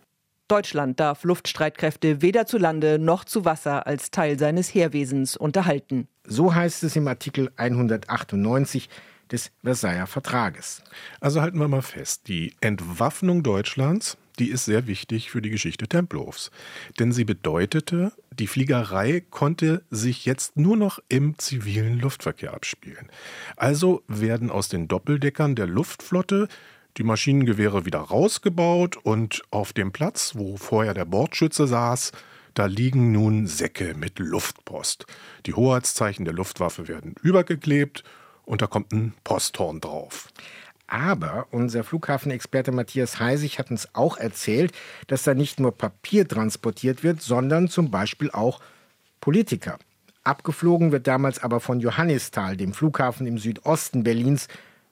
Deutschland 0.49 0.99
darf 0.99 1.23
Luftstreitkräfte 1.23 2.23
weder 2.23 2.45
zu 2.45 2.59
Lande 2.59 2.99
noch 2.99 3.25
zu 3.25 3.45
Wasser 3.45 3.87
als 3.87 4.11
Teil 4.11 4.37
seines 4.37 4.75
Heerwesens 4.75 5.37
unterhalten. 5.37 6.09
So 6.25 6.54
heißt 6.54 6.83
es 6.83 6.97
im 6.97 7.07
Artikel 7.07 7.52
198 7.57 8.88
des 9.30 9.52
Versailler 9.62 10.09
Vertrages. 10.09 10.83
Also 11.21 11.40
halten 11.40 11.61
wir 11.61 11.69
mal 11.69 11.83
fest, 11.83 12.26
die 12.26 12.54
Entwaffnung 12.61 13.45
Deutschlands, 13.45 14.19
die 14.40 14.50
ist 14.50 14.64
sehr 14.64 14.87
wichtig 14.87 15.30
für 15.30 15.42
die 15.42 15.50
Geschichte 15.50 15.87
Tempelhofs. 15.87 16.50
Denn 16.99 17.12
sie 17.12 17.25
bedeutete, 17.25 18.12
die 18.32 18.47
Fliegerei 18.47 19.23
konnte 19.30 19.85
sich 19.90 20.25
jetzt 20.25 20.56
nur 20.56 20.76
noch 20.76 20.99
im 21.09 21.38
zivilen 21.38 22.00
Luftverkehr 22.00 22.54
abspielen. 22.54 23.09
Also 23.56 24.02
werden 24.09 24.50
aus 24.50 24.68
den 24.68 24.88
Doppeldeckern 24.88 25.54
der 25.54 25.66
Luftflotte 25.66 26.49
die 26.97 27.04
Maschinengewehre 27.04 27.85
wieder 27.85 28.00
rausgebaut 28.00 28.97
und 28.97 29.42
auf 29.50 29.73
dem 29.73 29.92
Platz, 29.92 30.32
wo 30.35 30.56
vorher 30.56 30.94
der 30.94 31.04
Bordschütze 31.04 31.68
saß, 31.68 32.12
da 32.54 32.66
liegen 32.66 33.12
nun 33.12 33.47
Säcke 33.47 33.94
mit 33.94 34.18
Luftpost. 34.18 35.06
Die 35.47 35.54
Hoheitszeichen 35.54 36.25
der 36.25 36.35
Luftwaffe 36.35 36.88
werden 36.88 37.14
übergeklebt 37.23 38.02
und 38.44 38.62
da 38.62 38.66
kommt 38.66 38.92
ein 38.92 39.14
Posthorn 39.23 39.80
drauf. 39.80 40.28
Aber 40.90 41.47
unser 41.52 41.85
Flughafenexperte 41.85 42.73
Matthias 42.73 43.20
Heisig 43.20 43.61
hat 43.61 43.70
uns 43.70 43.94
auch 43.94 44.16
erzählt, 44.16 44.73
dass 45.06 45.23
da 45.23 45.35
nicht 45.35 45.61
nur 45.61 45.70
Papier 45.70 46.26
transportiert 46.26 47.04
wird, 47.04 47.23
sondern 47.23 47.68
zum 47.68 47.92
Beispiel 47.92 48.32
auch 48.32 48.61
Politiker. 49.20 49.78
Abgeflogen 50.25 50.90
wird 50.90 51.06
damals 51.06 51.40
aber 51.44 51.61
von 51.61 51.78
Johannisthal, 51.78 52.56
dem 52.56 52.75
Flughafen 52.75 53.28
im 53.28 53.38
Südosten 53.38 54.02
Berlins, 54.02 54.49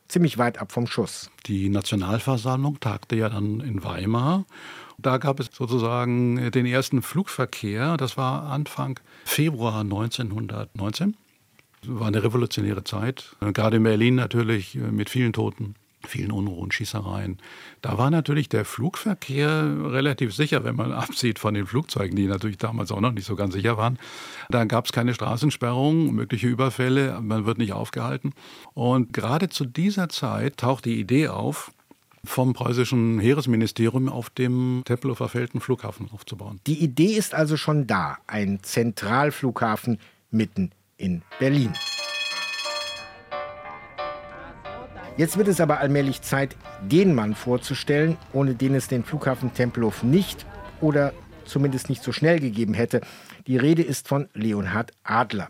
ziemlich 0.06 0.38
weit 0.38 0.58
ab 0.58 0.70
vom 0.70 0.86
Schuss. 0.86 1.32
Die 1.46 1.68
Nationalversammlung 1.68 2.78
tagte 2.78 3.16
ja 3.16 3.28
dann 3.28 3.58
in 3.58 3.82
Weimar. 3.82 4.44
Da 4.98 5.18
gab 5.18 5.40
es 5.40 5.50
sozusagen 5.52 6.52
den 6.52 6.64
ersten 6.64 7.02
Flugverkehr. 7.02 7.96
Das 7.96 8.16
war 8.16 8.44
Anfang 8.44 9.00
Februar 9.24 9.80
1919. 9.80 11.16
Das 11.80 11.90
war 11.90 12.06
eine 12.06 12.22
revolutionäre 12.22 12.84
Zeit. 12.84 13.36
Gerade 13.40 13.78
in 13.78 13.82
Berlin 13.82 14.14
natürlich 14.14 14.76
mit 14.76 15.10
vielen 15.10 15.32
Toten 15.32 15.74
vielen 16.06 16.32
Unruhen, 16.32 16.70
Schießereien. 16.70 17.38
Da 17.82 17.98
war 17.98 18.10
natürlich 18.10 18.48
der 18.48 18.64
Flugverkehr 18.64 19.92
relativ 19.92 20.34
sicher, 20.34 20.64
wenn 20.64 20.76
man 20.76 20.92
absieht 20.92 21.38
von 21.38 21.54
den 21.54 21.66
Flugzeugen, 21.66 22.16
die 22.16 22.26
natürlich 22.26 22.58
damals 22.58 22.92
auch 22.92 23.00
noch 23.00 23.12
nicht 23.12 23.26
so 23.26 23.36
ganz 23.36 23.54
sicher 23.54 23.76
waren. 23.76 23.98
Da 24.48 24.64
gab 24.64 24.86
es 24.86 24.92
keine 24.92 25.14
Straßensperrung, 25.14 26.14
mögliche 26.14 26.46
Überfälle, 26.46 27.20
man 27.20 27.46
wird 27.46 27.58
nicht 27.58 27.72
aufgehalten. 27.72 28.32
Und 28.74 29.12
gerade 29.12 29.48
zu 29.48 29.64
dieser 29.64 30.08
Zeit 30.08 30.58
taucht 30.58 30.84
die 30.84 31.00
Idee 31.00 31.28
auf, 31.28 31.72
vom 32.24 32.52
preußischen 32.52 33.20
Heeresministerium 33.20 34.08
auf 34.08 34.30
dem 34.30 34.82
Tempelhofer 34.84 35.28
Feld 35.28 35.54
einen 35.54 35.60
Flughafen 35.60 36.10
aufzubauen. 36.12 36.60
Die 36.66 36.82
Idee 36.82 37.12
ist 37.12 37.34
also 37.34 37.56
schon 37.56 37.86
da, 37.86 38.18
ein 38.26 38.60
Zentralflughafen 38.62 39.98
mitten 40.30 40.72
in 40.96 41.22
Berlin. 41.38 41.72
Jetzt 45.18 45.36
wird 45.36 45.48
es 45.48 45.60
aber 45.60 45.80
allmählich 45.80 46.22
Zeit, 46.22 46.54
den 46.80 47.12
Mann 47.12 47.34
vorzustellen, 47.34 48.16
ohne 48.32 48.54
den 48.54 48.76
es 48.76 48.86
den 48.86 49.02
Flughafen 49.02 49.52
Tempelhof 49.52 50.04
nicht 50.04 50.46
oder 50.80 51.12
zumindest 51.44 51.88
nicht 51.88 52.04
so 52.04 52.12
schnell 52.12 52.38
gegeben 52.38 52.72
hätte. 52.72 53.00
Die 53.48 53.56
Rede 53.56 53.82
ist 53.82 54.06
von 54.06 54.28
Leonhard 54.32 54.92
Adler. 55.02 55.48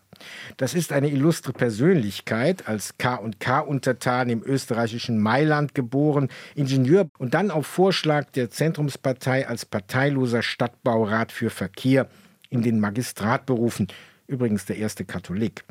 Das 0.57 0.73
ist 0.73 0.91
eine 0.91 1.11
illustre 1.11 1.53
Persönlichkeit, 1.53 2.67
als 2.67 2.97
K&K-Untertan 2.97 4.31
im 4.31 4.43
österreichischen 4.43 5.19
Mailand 5.19 5.75
geboren, 5.75 6.29
Ingenieur 6.55 7.11
und 7.19 7.35
dann 7.35 7.51
auf 7.51 7.67
Vorschlag 7.67 8.31
der 8.31 8.49
Zentrumspartei 8.49 9.47
als 9.47 9.67
parteiloser 9.67 10.43
Stadtbaurat 10.43 11.31
für 11.31 11.51
Verkehr 11.51 12.09
in 12.49 12.63
den 12.63 12.81
Magistrat 12.81 13.45
berufen. 13.45 13.89
Übrigens 14.29 14.65
der 14.65 14.79
erste 14.79 15.05
Katholik. 15.05 15.63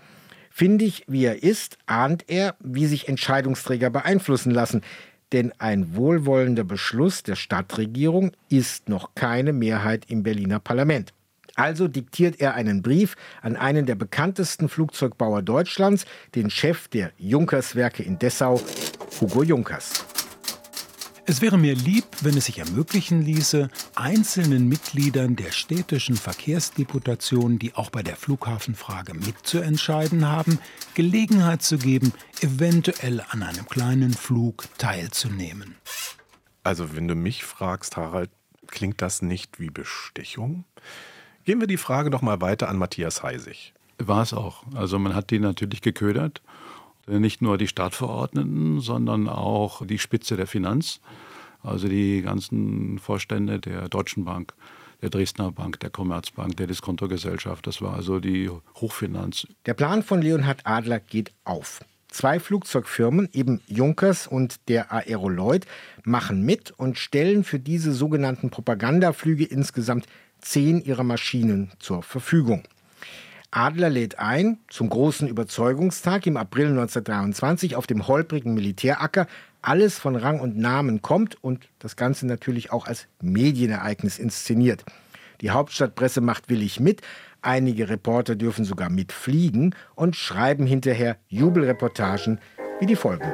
Findig 0.57 1.03
wie 1.05 1.23
er 1.23 1.43
ist, 1.43 1.77
ahnt 1.85 2.25
er, 2.29 2.55
wie 2.59 2.87
sich 2.87 3.07
Entscheidungsträger 3.07 3.91
beeinflussen 3.91 4.49
lassen. 4.49 4.81
Denn 5.31 5.53
ein 5.59 5.95
wohlwollender 5.95 6.63
Beschluss 6.63 7.21
der 7.21 7.35
Stadtregierung 7.35 8.31
ist 8.49 8.89
noch 8.89 9.13
keine 9.13 9.53
Mehrheit 9.53 10.05
im 10.07 10.23
Berliner 10.23 10.59
Parlament. 10.59 11.13
Also 11.53 11.87
diktiert 11.87 12.41
er 12.41 12.55
einen 12.55 12.81
Brief 12.81 13.15
an 13.43 13.55
einen 13.55 13.85
der 13.85 13.93
bekanntesten 13.93 14.67
Flugzeugbauer 14.67 15.43
Deutschlands, 15.43 16.05
den 16.33 16.49
Chef 16.49 16.87
der 16.87 17.11
Junkerswerke 17.19 18.01
in 18.01 18.17
Dessau, 18.17 18.59
Hugo 19.21 19.43
Junkers. 19.43 20.06
Es 21.29 21.41
wäre 21.41 21.57
mir 21.57 21.75
lieb, 21.75 22.05
wenn 22.22 22.38
es 22.38 22.46
sich 22.46 22.60
ermöglichen 22.60 23.22
ließe, 23.22 23.67
einzelnen 23.96 24.69
Mitgliedern 24.69 25.36
der 25.36 25.51
städtischen 25.51 26.15
Verkehrsdeputation, 26.15 27.60
die 27.60 27.75
auch 27.75 27.89
bei 27.89 28.01
der 28.01 28.15
Flughafenfrage 28.15 29.13
mitzuentscheiden 29.13 30.25
haben, 30.25 30.57
Gelegenheit 30.93 31.62
zu 31.62 31.79
geben, 31.79 32.13
eventuell 32.39 33.22
an 33.27 33.43
einem 33.43 33.67
kleinen 33.67 34.13
Flug 34.13 34.69
teilzunehmen. 34.77 35.75
Also 36.63 36.96
wenn 36.96 37.10
du 37.10 37.15
mich 37.15 37.43
fragst, 37.43 37.98
Harald, 37.98 38.29
klingt 38.67 39.01
das 39.01 39.22
nicht 39.22 39.60
wie 39.60 39.69
Bestechung? 39.69 40.63
Gehen 41.43 41.60
wir 41.60 41.67
die 41.67 41.75
Frage 41.75 42.10
doch 42.10 42.22
mal 42.22 42.39
weiter 42.39 42.69
an 42.69 42.77
Matthias 42.77 43.22
Heisig. 43.22 43.74
War 43.98 44.22
es 44.22 44.31
auch. 44.31 44.63
Also 44.75 44.98
man 44.98 45.13
hat 45.13 45.29
die 45.31 45.39
natürlich 45.39 45.81
geködert 45.81 46.41
nicht 47.07 47.41
nur 47.41 47.57
die 47.57 47.67
Stadtverordneten, 47.67 48.79
sondern 48.79 49.27
auch 49.27 49.85
die 49.85 49.99
Spitze 49.99 50.35
der 50.35 50.47
Finanz, 50.47 50.99
also 51.63 51.87
die 51.87 52.21
ganzen 52.21 52.99
Vorstände 52.99 53.59
der 53.59 53.89
Deutschen 53.89 54.25
Bank, 54.25 54.53
der 55.01 55.09
Dresdner 55.09 55.51
Bank, 55.51 55.79
der 55.79 55.89
Commerzbank, 55.89 56.57
der 56.57 56.67
Diskontogesellschaft. 56.67 57.65
Das 57.67 57.81
war 57.81 57.93
also 57.93 58.19
die 58.19 58.49
Hochfinanz. 58.75 59.47
Der 59.65 59.73
Plan 59.73 60.03
von 60.03 60.21
Leonhard 60.21 60.61
Adler 60.65 60.99
geht 60.99 61.31
auf. 61.43 61.81
Zwei 62.09 62.39
Flugzeugfirmen, 62.39 63.29
eben 63.33 63.61
Junkers 63.67 64.27
und 64.27 64.69
der 64.69 64.91
Aeroloid, 64.91 65.67
machen 66.03 66.45
mit 66.45 66.71
und 66.71 66.97
stellen 66.97 67.43
für 67.43 67.59
diese 67.59 67.91
sogenannten 67.91 68.49
Propagandaflüge 68.49 69.43
insgesamt 69.43 70.07
zehn 70.39 70.81
ihrer 70.81 71.03
Maschinen 71.03 71.71
zur 71.79 72.03
Verfügung. 72.03 72.63
Adler 73.57 73.89
lädt 73.89 74.19
ein 74.19 74.59
zum 74.67 74.87
großen 74.87 75.27
Überzeugungstag 75.27 76.27
im 76.27 76.37
April 76.37 76.67
1923 76.67 77.75
auf 77.75 77.87
dem 77.87 78.07
holprigen 78.07 78.53
Militäracker. 78.53 79.25
Alles 79.63 79.97
von 79.97 80.15
Rang 80.15 80.39
und 80.39 80.59
Namen 80.59 81.01
kommt 81.01 81.43
und 81.43 81.67
das 81.79 81.95
Ganze 81.95 82.27
natürlich 82.27 82.71
auch 82.71 82.85
als 82.85 83.07
Medienereignis 83.19 84.19
inszeniert. 84.19 84.85
Die 85.41 85.49
Hauptstadtpresse 85.49 86.21
macht 86.21 86.49
willig 86.49 86.79
mit, 86.79 87.01
einige 87.41 87.89
Reporter 87.89 88.35
dürfen 88.35 88.63
sogar 88.63 88.91
mitfliegen 88.91 89.73
und 89.95 90.15
schreiben 90.15 90.67
hinterher 90.67 91.17
Jubelreportagen 91.27 92.39
wie 92.79 92.85
die 92.85 92.95
folgende. 92.95 93.33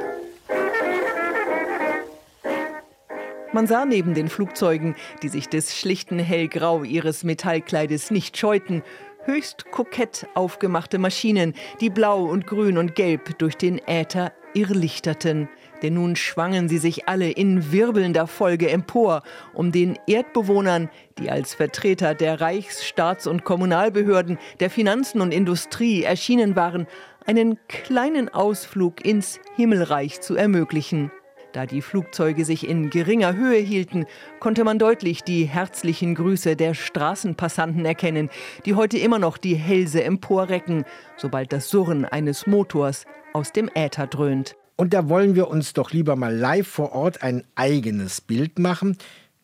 Man 3.52 3.66
sah 3.66 3.84
neben 3.84 4.14
den 4.14 4.28
Flugzeugen, 4.28 4.96
die 5.22 5.28
sich 5.28 5.48
des 5.48 5.76
schlichten 5.78 6.18
Hellgrau 6.18 6.82
ihres 6.82 7.22
Metallkleides 7.24 8.10
nicht 8.10 8.36
scheuten, 8.36 8.82
höchst 9.26 9.70
kokett 9.70 10.26
aufgemachte 10.34 10.98
Maschinen, 10.98 11.54
die 11.80 11.90
blau 11.90 12.24
und 12.24 12.46
grün 12.46 12.78
und 12.78 12.94
gelb 12.94 13.38
durch 13.38 13.56
den 13.56 13.80
Äther 13.86 14.32
irrlichterten. 14.54 15.48
Denn 15.82 15.94
nun 15.94 16.16
schwangen 16.16 16.68
sie 16.68 16.78
sich 16.78 17.08
alle 17.08 17.30
in 17.30 17.72
wirbelnder 17.72 18.26
Folge 18.26 18.70
empor, 18.70 19.22
um 19.52 19.72
den 19.72 19.98
Erdbewohnern, 20.06 20.88
die 21.18 21.30
als 21.30 21.54
Vertreter 21.54 22.14
der 22.14 22.40
Reichs-, 22.40 22.84
Staats- 22.84 23.26
und 23.26 23.44
Kommunalbehörden, 23.44 24.38
der 24.60 24.70
Finanzen 24.70 25.20
und 25.20 25.32
Industrie 25.32 26.02
erschienen 26.02 26.56
waren, 26.56 26.86
einen 27.26 27.58
kleinen 27.68 28.28
Ausflug 28.28 29.04
ins 29.04 29.40
Himmelreich 29.56 30.20
zu 30.20 30.36
ermöglichen. 30.36 31.10
Da 31.54 31.66
die 31.66 31.82
Flugzeuge 31.82 32.44
sich 32.44 32.68
in 32.68 32.90
geringer 32.90 33.36
Höhe 33.36 33.60
hielten, 33.60 34.06
konnte 34.40 34.64
man 34.64 34.80
deutlich 34.80 35.22
die 35.22 35.44
herzlichen 35.44 36.16
Grüße 36.16 36.56
der 36.56 36.74
Straßenpassanten 36.74 37.84
erkennen, 37.84 38.28
die 38.66 38.74
heute 38.74 38.98
immer 38.98 39.20
noch 39.20 39.38
die 39.38 39.54
Hälse 39.54 40.02
emporrecken, 40.02 40.84
sobald 41.16 41.52
das 41.52 41.70
Surren 41.70 42.06
eines 42.06 42.48
Motors 42.48 43.04
aus 43.32 43.52
dem 43.52 43.70
Äther 43.72 44.08
dröhnt. 44.08 44.56
Und 44.74 44.94
da 44.94 45.08
wollen 45.08 45.36
wir 45.36 45.46
uns 45.46 45.74
doch 45.74 45.92
lieber 45.92 46.16
mal 46.16 46.34
live 46.34 46.66
vor 46.66 46.90
Ort 46.90 47.22
ein 47.22 47.44
eigenes 47.54 48.20
Bild 48.20 48.58
machen. 48.58 48.98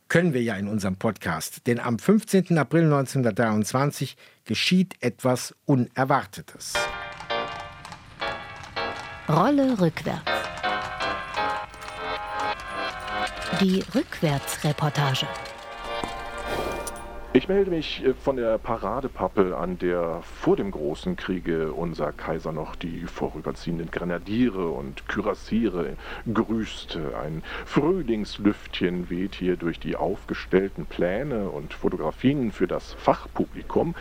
Können 0.09 0.35
wir 0.35 0.43
ja 0.43 0.57
in 0.57 0.67
unserem 0.67 0.97
Podcast. 0.97 1.69
Denn 1.69 1.79
am 1.79 2.01
15. 2.01 2.59
April 2.59 2.87
1923 2.87 4.17
geschieht 4.45 4.97
etwas 4.99 5.55
Unerwartetes. 5.65 6.73
Rolle 9.29 9.81
rückwärts. 9.81 10.50
Die 13.61 13.85
Rückwärtsreportage. 13.95 15.27
Ich 17.35 17.47
melde 17.47 17.71
mich 17.71 18.03
äh, 18.03 18.15
von 18.15 18.37
der 18.37 18.57
Paradepappel, 18.57 19.53
an 19.53 19.79
der 19.79 20.23
vor 20.23 20.57
dem 20.57 20.71
Großen 20.71 21.15
Kriege 21.17 21.75
unser 21.75 22.11
Kaiser 22.13 22.53
noch 22.53 22.75
die 22.75 23.01
vorüberziehenden 23.01 23.91
Grenadiere 23.91 24.71
und 24.71 25.07
Kürassiere 25.09 25.99
grüßte. 26.33 27.19
Ein 27.23 27.43
Frühlingslüftchen 27.67 29.11
weht 29.11 29.35
hier 29.35 29.57
durch 29.57 29.79
die 29.79 29.95
aufgestellten 29.95 30.87
Pläne 30.87 31.51
und 31.51 31.75
Fotografien 31.75 32.53
für 32.53 32.67
das 32.67 32.95
Fachpublikum. 32.95 33.95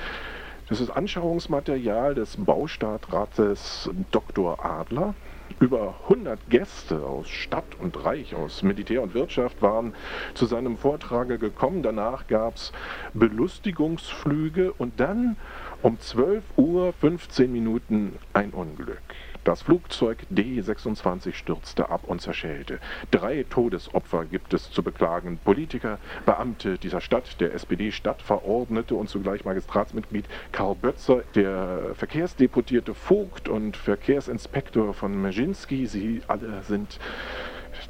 Das 0.70 0.80
ist 0.80 0.90
Anschauungsmaterial 0.90 2.16
des 2.16 2.38
Baustaatrates 2.38 3.90
Dr. 4.12 4.64
Adler, 4.64 5.16
über 5.60 5.96
100 6.04 6.50
Gäste 6.50 7.04
aus 7.06 7.28
Stadt 7.28 7.76
und 7.80 8.04
Reich, 8.04 8.36
aus 8.36 8.64
Militär 8.64 9.02
und 9.02 9.14
Wirtschaft 9.14 9.62
waren 9.62 9.94
zu 10.34 10.46
seinem 10.46 10.78
Vortrage 10.78 11.38
gekommen. 11.38 11.84
Danach 11.84 12.28
gab 12.28 12.56
es 12.56 12.72
Belustigungsflüge 13.14 14.74
und 14.74 15.00
dann 15.00 15.38
um 15.82 16.00
12 16.00 16.44
Uhr 16.58 16.94
15 16.94 17.52
Minuten 17.52 18.18
ein 18.34 18.52
Unglück. 18.52 19.02
Das 19.44 19.62
Flugzeug 19.62 20.26
D-26 20.30 21.34
stürzte 21.34 21.90
ab 21.90 22.02
und 22.06 22.22
zerschellte. 22.22 22.80
Drei 23.10 23.46
Todesopfer 23.50 24.26
gibt 24.26 24.54
es 24.54 24.70
zu 24.70 24.84
beklagen. 24.84 25.40
Politiker, 25.44 25.98
Beamte 26.26 26.78
dieser 26.78 27.00
Stadt, 27.00 27.40
der 27.40 27.54
SPD-Stadtverordnete 27.54 28.96
und 28.96 29.10
zugleich 29.10 29.46
Magistratsmitglied 29.46 30.26
Karl 30.52 30.76
Bötzer, 30.76 31.24
der 31.36 31.96
Verkehrsdeputierte 31.96 32.94
Vogt 32.94 33.48
und 33.48 33.78
Verkehrsinspektor 33.78 34.94
von 34.94 35.22
Meschinski, 35.22 35.86
sie 35.88 36.22
alle 36.28 36.62
sind 36.64 37.00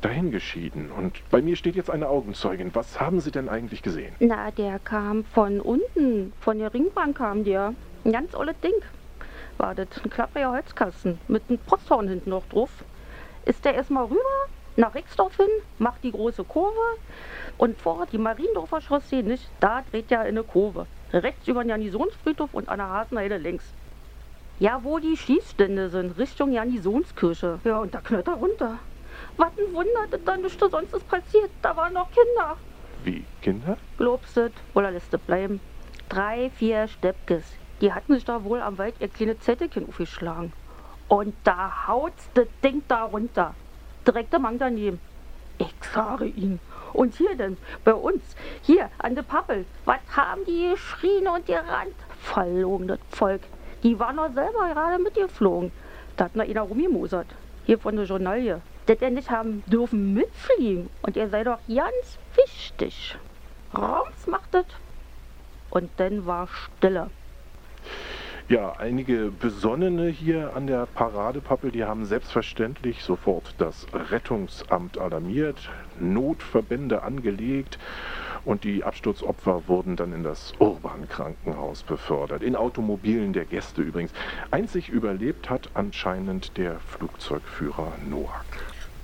dahingeschieden. 0.01 0.91
Und 0.91 1.17
bei 1.31 1.41
mir 1.41 1.55
steht 1.55 1.75
jetzt 1.75 1.89
eine 1.89 2.07
Augenzeugin. 2.09 2.69
Was 2.73 2.99
haben 2.99 3.19
Sie 3.19 3.31
denn 3.31 3.49
eigentlich 3.49 3.81
gesehen? 3.81 4.13
Na, 4.19 4.51
der 4.51 4.79
kam 4.79 5.23
von 5.25 5.59
unten, 5.59 6.31
von 6.39 6.59
der 6.59 6.73
Ringbahn 6.73 7.13
kam 7.13 7.43
der. 7.43 7.73
Ein 8.05 8.11
ganz 8.13 8.33
olles 8.33 8.55
Ding 8.61 8.73
war 9.59 9.75
das. 9.75 9.87
Ein 10.03 10.09
klappriger 10.09 10.51
Holzkasten 10.51 11.19
mit 11.27 11.43
einem 11.49 11.59
Posthorn 11.59 12.07
hinten 12.07 12.31
noch 12.31 12.47
drauf. 12.47 12.69
Ist 13.45 13.65
der 13.65 13.75
erstmal 13.75 14.05
rüber, 14.05 14.47
nach 14.75 14.95
Rixdorf 14.95 15.35
hin, 15.35 15.49
macht 15.77 16.03
die 16.03 16.11
große 16.11 16.43
Kurve 16.45 16.97
und 17.57 17.79
vor 17.79 18.07
die 18.11 18.17
Mariendorfer 18.17 18.81
Chaussee 18.81 19.21
nicht, 19.21 19.49
da 19.59 19.83
dreht 19.91 20.11
er 20.11 20.21
in 20.21 20.37
eine 20.37 20.43
Kurve. 20.43 20.87
Rechts 21.11 21.47
über 21.47 21.63
den 21.63 21.69
Janisonsfriedhof 21.69 22.53
und 22.53 22.69
an 22.69 22.77
der 22.77 22.89
Hasenheide 22.89 23.37
links. 23.37 23.65
Ja, 24.59 24.79
wo 24.83 24.99
die 24.99 25.17
Schießstände 25.17 25.89
sind, 25.89 26.17
Richtung 26.17 26.51
Janisonskirche. 26.51 27.59
Ja, 27.63 27.79
und 27.79 27.93
da 27.93 28.01
knallt 28.01 28.27
er 28.27 28.35
runter. 28.35 28.79
Was 29.37 29.51
ein 29.57 29.73
Wunder, 29.73 30.07
dass 30.11 30.23
da 30.23 30.37
nichts 30.37 30.59
sonst 30.59 30.93
ist 30.93 31.07
passiert. 31.07 31.49
Da 31.61 31.75
waren 31.75 31.93
noch 31.93 32.09
Kinder. 32.11 32.57
Wie, 33.03 33.25
Kinder? 33.41 33.77
Glaubst 33.97 34.35
du, 34.37 34.51
oder 34.73 34.91
lässt 34.91 35.13
es 35.13 35.19
bleiben? 35.21 35.59
Drei, 36.09 36.49
vier 36.51 36.87
Steppkes. 36.87 37.58
Die 37.81 37.93
hatten 37.93 38.13
sich 38.13 38.25
da 38.25 38.43
wohl 38.43 38.61
am 38.61 38.77
Wald 38.77 38.95
ihr 38.99 39.07
kleine 39.07 39.39
Zettelchen 39.39 39.87
aufgeschlagen. 39.87 40.51
Und 41.07 41.33
da 41.43 41.87
haut's 41.87 42.29
das 42.33 42.47
Ding 42.63 42.83
da 42.87 43.03
runter. 43.03 43.55
Direkt 44.05 44.33
am 44.35 44.43
Mang 44.43 44.59
daneben. 44.59 44.99
Ich 45.57 45.73
sage 45.93 46.25
Ihnen. 46.25 46.59
Und 46.93 47.15
hier 47.15 47.35
denn, 47.35 47.57
bei 47.83 47.93
uns, 47.93 48.21
hier 48.61 48.89
an 48.97 49.15
der 49.15 49.23
Pappel, 49.23 49.65
was 49.85 49.99
haben 50.15 50.43
die 50.45 50.69
geschrien 50.71 51.27
und 51.27 51.45
gerannt? 51.45 51.95
Verlogen, 52.21 52.87
das 52.87 52.99
Volk. 53.11 53.41
Die 53.83 53.97
waren 53.99 54.17
doch 54.17 54.33
selber 54.33 54.73
gerade 54.73 55.01
mitgeflogen. 55.01 55.71
Da 56.17 56.25
hat 56.25 56.35
noch 56.35 56.45
einer 56.45 56.61
rumgemosert. 56.61 57.27
Hier 57.65 57.79
von 57.79 57.95
der 57.95 58.05
Journalie. 58.05 58.61
Das 58.87 59.01
er 59.01 59.09
nicht 59.09 59.29
haben 59.29 59.63
dürfen 59.67 60.13
mitfliegen. 60.13 60.89
Und 61.01 61.15
er 61.15 61.29
sei 61.29 61.43
doch 61.43 61.59
ganz 61.67 62.17
wichtig. 62.35 63.17
Rums 63.75 64.27
macht 64.27 64.53
das. 64.53 64.65
Und 65.69 65.91
dann 65.97 66.25
war 66.25 66.47
Stille. 66.47 67.09
Ja, 68.49 68.73
einige 68.79 69.29
Besonnene 69.29 70.07
hier 70.07 70.55
an 70.55 70.65
der 70.65 70.87
Paradepappel, 70.87 71.69
die 71.69 71.83
haben 71.83 72.05
selbstverständlich 72.05 73.03
sofort 73.03 73.53
das 73.59 73.85
Rettungsamt 73.93 74.97
alarmiert, 74.97 75.69
Notverbände 75.99 77.03
angelegt 77.03 77.77
und 78.45 78.63
die 78.63 78.83
Absturzopfer 78.83 79.67
wurden 79.67 79.95
dann 79.95 80.13
in 80.13 80.23
das 80.23 80.53
Urban-Krankenhaus 80.57 81.83
befördert. 81.83 82.41
In 82.41 82.55
Automobilen 82.55 83.33
der 83.33 83.45
Gäste 83.45 83.83
übrigens. 83.83 84.11
Einzig 84.49 84.89
überlebt 84.89 85.51
hat 85.51 85.69
anscheinend 85.75 86.57
der 86.57 86.79
Flugzeugführer 86.79 87.91
Noack. 88.09 88.45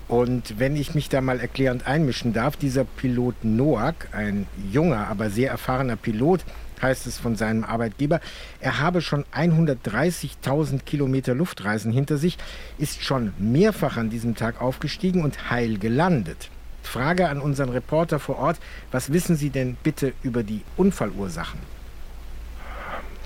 Und 0.07 0.59
wenn 0.59 0.75
ich 0.75 0.95
mich 0.95 1.09
da 1.09 1.21
mal 1.21 1.39
erklärend 1.39 1.87
einmischen 1.87 2.33
darf, 2.33 2.57
dieser 2.57 2.83
Pilot 2.83 3.43
Noack, 3.43 4.09
ein 4.11 4.47
junger, 4.71 5.07
aber 5.07 5.29
sehr 5.29 5.51
erfahrener 5.51 5.95
Pilot, 5.95 6.41
heißt 6.81 7.07
es 7.07 7.17
von 7.17 7.35
seinem 7.35 7.63
Arbeitgeber, 7.63 8.19
er 8.59 8.79
habe 8.79 9.01
schon 9.01 9.25
130.000 9.35 10.83
Kilometer 10.83 11.33
Luftreisen 11.35 11.91
hinter 11.91 12.17
sich, 12.17 12.37
ist 12.77 13.03
schon 13.03 13.33
mehrfach 13.37 13.97
an 13.97 14.09
diesem 14.09 14.35
Tag 14.35 14.61
aufgestiegen 14.61 15.23
und 15.23 15.49
heil 15.49 15.77
gelandet. 15.77 16.49
Frage 16.83 17.29
an 17.29 17.41
unseren 17.41 17.69
Reporter 17.69 18.19
vor 18.19 18.37
Ort, 18.37 18.59
was 18.91 19.11
wissen 19.11 19.35
Sie 19.35 19.49
denn 19.49 19.75
bitte 19.83 20.13
über 20.23 20.43
die 20.43 20.61
Unfallursachen? 20.77 21.74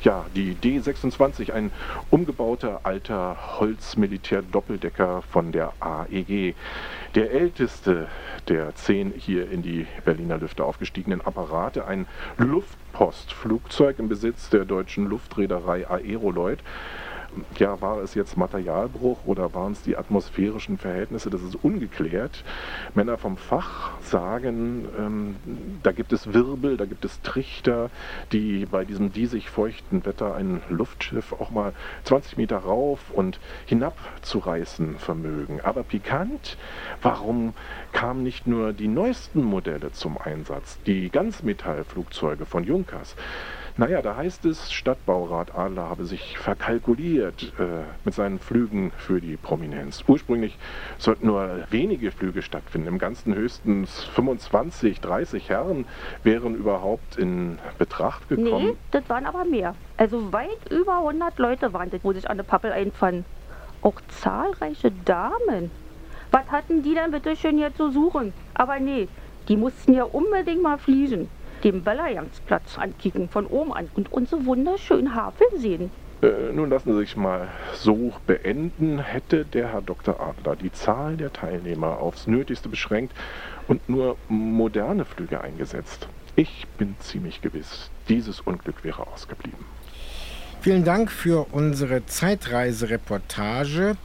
Ja, 0.03 0.25
die 0.33 0.55
D26, 0.55 1.51
ein 1.51 1.73
umgebauter 2.09 2.81
alter 2.85 3.59
Holzmilitär-Doppeldecker 3.59 5.21
von 5.21 5.51
der 5.51 5.73
AEG. 5.81 6.55
Der 7.15 7.31
älteste 7.31 8.07
der 8.47 8.73
zehn 8.75 9.11
hier 9.11 9.51
in 9.51 9.61
die 9.61 9.87
Berliner 10.05 10.37
Lüfte 10.37 10.63
aufgestiegenen 10.63 11.19
Apparate, 11.19 11.85
ein 11.85 12.07
Luftpostflugzeug 12.37 13.99
im 13.99 14.07
Besitz 14.07 14.49
der 14.49 14.63
deutschen 14.63 15.05
Luftreederei 15.05 15.85
Aeroloid 15.89 16.63
ja, 17.57 17.79
war 17.81 17.99
es 17.99 18.15
jetzt 18.15 18.37
Materialbruch 18.37 19.19
oder 19.25 19.53
waren 19.53 19.73
es 19.73 19.81
die 19.81 19.97
atmosphärischen 19.97 20.77
Verhältnisse? 20.77 21.29
Das 21.29 21.41
ist 21.41 21.55
ungeklärt. 21.55 22.43
Männer 22.95 23.17
vom 23.17 23.37
Fach 23.37 23.91
sagen, 24.01 24.87
ähm, 24.97 25.35
da 25.83 25.91
gibt 25.91 26.13
es 26.13 26.33
Wirbel, 26.33 26.77
da 26.77 26.85
gibt 26.85 27.05
es 27.05 27.21
Trichter, 27.21 27.89
die 28.31 28.65
bei 28.65 28.85
diesem 28.85 29.11
diesig 29.11 29.49
feuchten 29.49 30.05
Wetter 30.05 30.35
ein 30.35 30.61
Luftschiff 30.69 31.33
auch 31.33 31.51
mal 31.51 31.73
20 32.03 32.37
Meter 32.37 32.57
rauf 32.57 33.11
und 33.11 33.39
hinab 33.65 33.97
zu 34.21 34.39
reißen 34.39 34.97
vermögen. 34.97 35.61
Aber 35.61 35.83
pikant, 35.83 36.57
warum 37.01 37.53
kamen 37.91 38.23
nicht 38.23 38.47
nur 38.47 38.73
die 38.73 38.87
neuesten 38.87 39.43
Modelle 39.43 39.91
zum 39.91 40.17
Einsatz, 40.17 40.79
die 40.85 41.09
Ganzmetallflugzeuge 41.09 42.45
von 42.45 42.63
Junkers? 42.63 43.15
Naja, 43.79 44.01
da 44.01 44.17
heißt 44.17 44.43
es, 44.43 44.73
Stadtbaurat 44.73 45.55
Adler 45.55 45.87
habe 45.89 46.03
sich 46.03 46.37
verkalkuliert 46.37 47.53
äh, 47.57 47.85
mit 48.03 48.13
seinen 48.13 48.37
Flügen 48.37 48.91
für 48.97 49.21
die 49.21 49.37
Prominenz. 49.37 50.03
Ursprünglich 50.05 50.57
sollten 50.97 51.27
nur 51.27 51.59
wenige 51.69 52.11
Flüge 52.11 52.41
stattfinden. 52.41 52.89
Im 52.89 52.97
Ganzen 52.97 53.33
höchstens 53.33 54.03
25, 54.03 54.99
30 54.99 55.47
Herren 55.47 55.85
wären 56.23 56.55
überhaupt 56.55 57.15
in 57.15 57.57
Betracht 57.77 58.27
gekommen. 58.27 58.65
Nee, 58.65 58.75
das 58.91 59.07
waren 59.07 59.25
aber 59.25 59.45
mehr. 59.45 59.75
Also 59.95 60.33
weit 60.33 60.69
über 60.69 60.97
100 60.97 61.39
Leute 61.39 61.71
waren 61.71 61.89
das, 61.89 62.03
wo 62.03 62.11
sich 62.11 62.29
an 62.29 62.35
der 62.35 62.43
Pappel 62.43 62.73
einfanden. 62.73 63.23
Auch 63.81 64.01
zahlreiche 64.09 64.91
Damen. 65.05 65.71
Was 66.31 66.51
hatten 66.51 66.83
die 66.83 66.95
denn 66.95 67.11
bitte 67.11 67.33
schön 67.37 67.57
hier 67.57 67.73
zu 67.73 67.91
suchen? 67.91 68.33
Aber 68.55 68.77
nee, 68.81 69.07
die 69.47 69.55
mussten 69.55 69.93
ja 69.93 70.03
unbedingt 70.03 70.61
mal 70.61 70.77
fliegen 70.77 71.29
den 71.63 71.83
Bellerjangsplatz 71.83 72.77
ankicken 72.77 73.29
von 73.29 73.45
oben 73.45 73.73
an 73.73 73.89
und 73.95 74.11
unsere 74.11 74.45
wunderschönen 74.45 75.15
Havel 75.15 75.47
sehen. 75.55 75.91
Äh, 76.21 76.51
nun 76.53 76.69
lassen 76.69 76.93
Sie 76.93 76.99
sich 76.99 77.15
mal 77.15 77.47
so 77.73 78.11
beenden. 78.27 78.99
Hätte 78.99 79.45
der 79.45 79.71
Herr 79.71 79.81
Dr. 79.81 80.19
Adler 80.19 80.55
die 80.55 80.71
Zahl 80.71 81.15
der 81.15 81.31
Teilnehmer 81.31 81.99
aufs 81.99 82.27
Nötigste 82.27 82.67
beschränkt 82.67 83.13
und 83.67 83.87
nur 83.87 84.17
moderne 84.27 85.05
Flüge 85.05 85.39
eingesetzt, 85.41 86.07
ich 86.35 86.67
bin 86.77 86.95
ziemlich 86.99 87.41
gewiss, 87.41 87.89
dieses 88.07 88.41
Unglück 88.41 88.83
wäre 88.83 89.07
ausgeblieben. 89.07 89.65
Vielen 90.61 90.83
Dank 90.83 91.11
für 91.11 91.47
unsere 91.51 92.05
Zeitreisereportage 92.05 93.95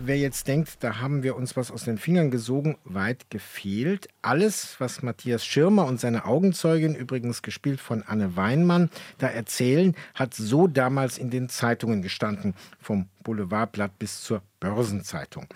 wer 0.00 0.16
jetzt 0.16 0.48
denkt, 0.48 0.78
da 0.80 1.00
haben 1.00 1.22
wir 1.22 1.36
uns 1.36 1.56
was 1.56 1.70
aus 1.70 1.84
den 1.84 1.98
Fingern 1.98 2.30
gesogen, 2.30 2.76
weit 2.84 3.30
gefehlt. 3.30 4.08
Alles, 4.22 4.76
was 4.78 5.02
Matthias 5.02 5.44
Schirmer 5.44 5.86
und 5.86 6.00
seine 6.00 6.24
Augenzeugin, 6.24 6.94
übrigens 6.94 7.42
gespielt 7.42 7.80
von 7.80 8.02
Anne 8.02 8.36
Weinmann, 8.36 8.90
da 9.18 9.28
erzählen, 9.28 9.94
hat 10.14 10.34
so 10.34 10.66
damals 10.66 11.18
in 11.18 11.30
den 11.30 11.48
Zeitungen 11.48 12.02
gestanden, 12.02 12.54
vom 12.80 13.06
Boulevardblatt 13.24 13.98
bis 13.98 14.22
zur 14.22 14.42
Börsenzeitung. 14.60 15.46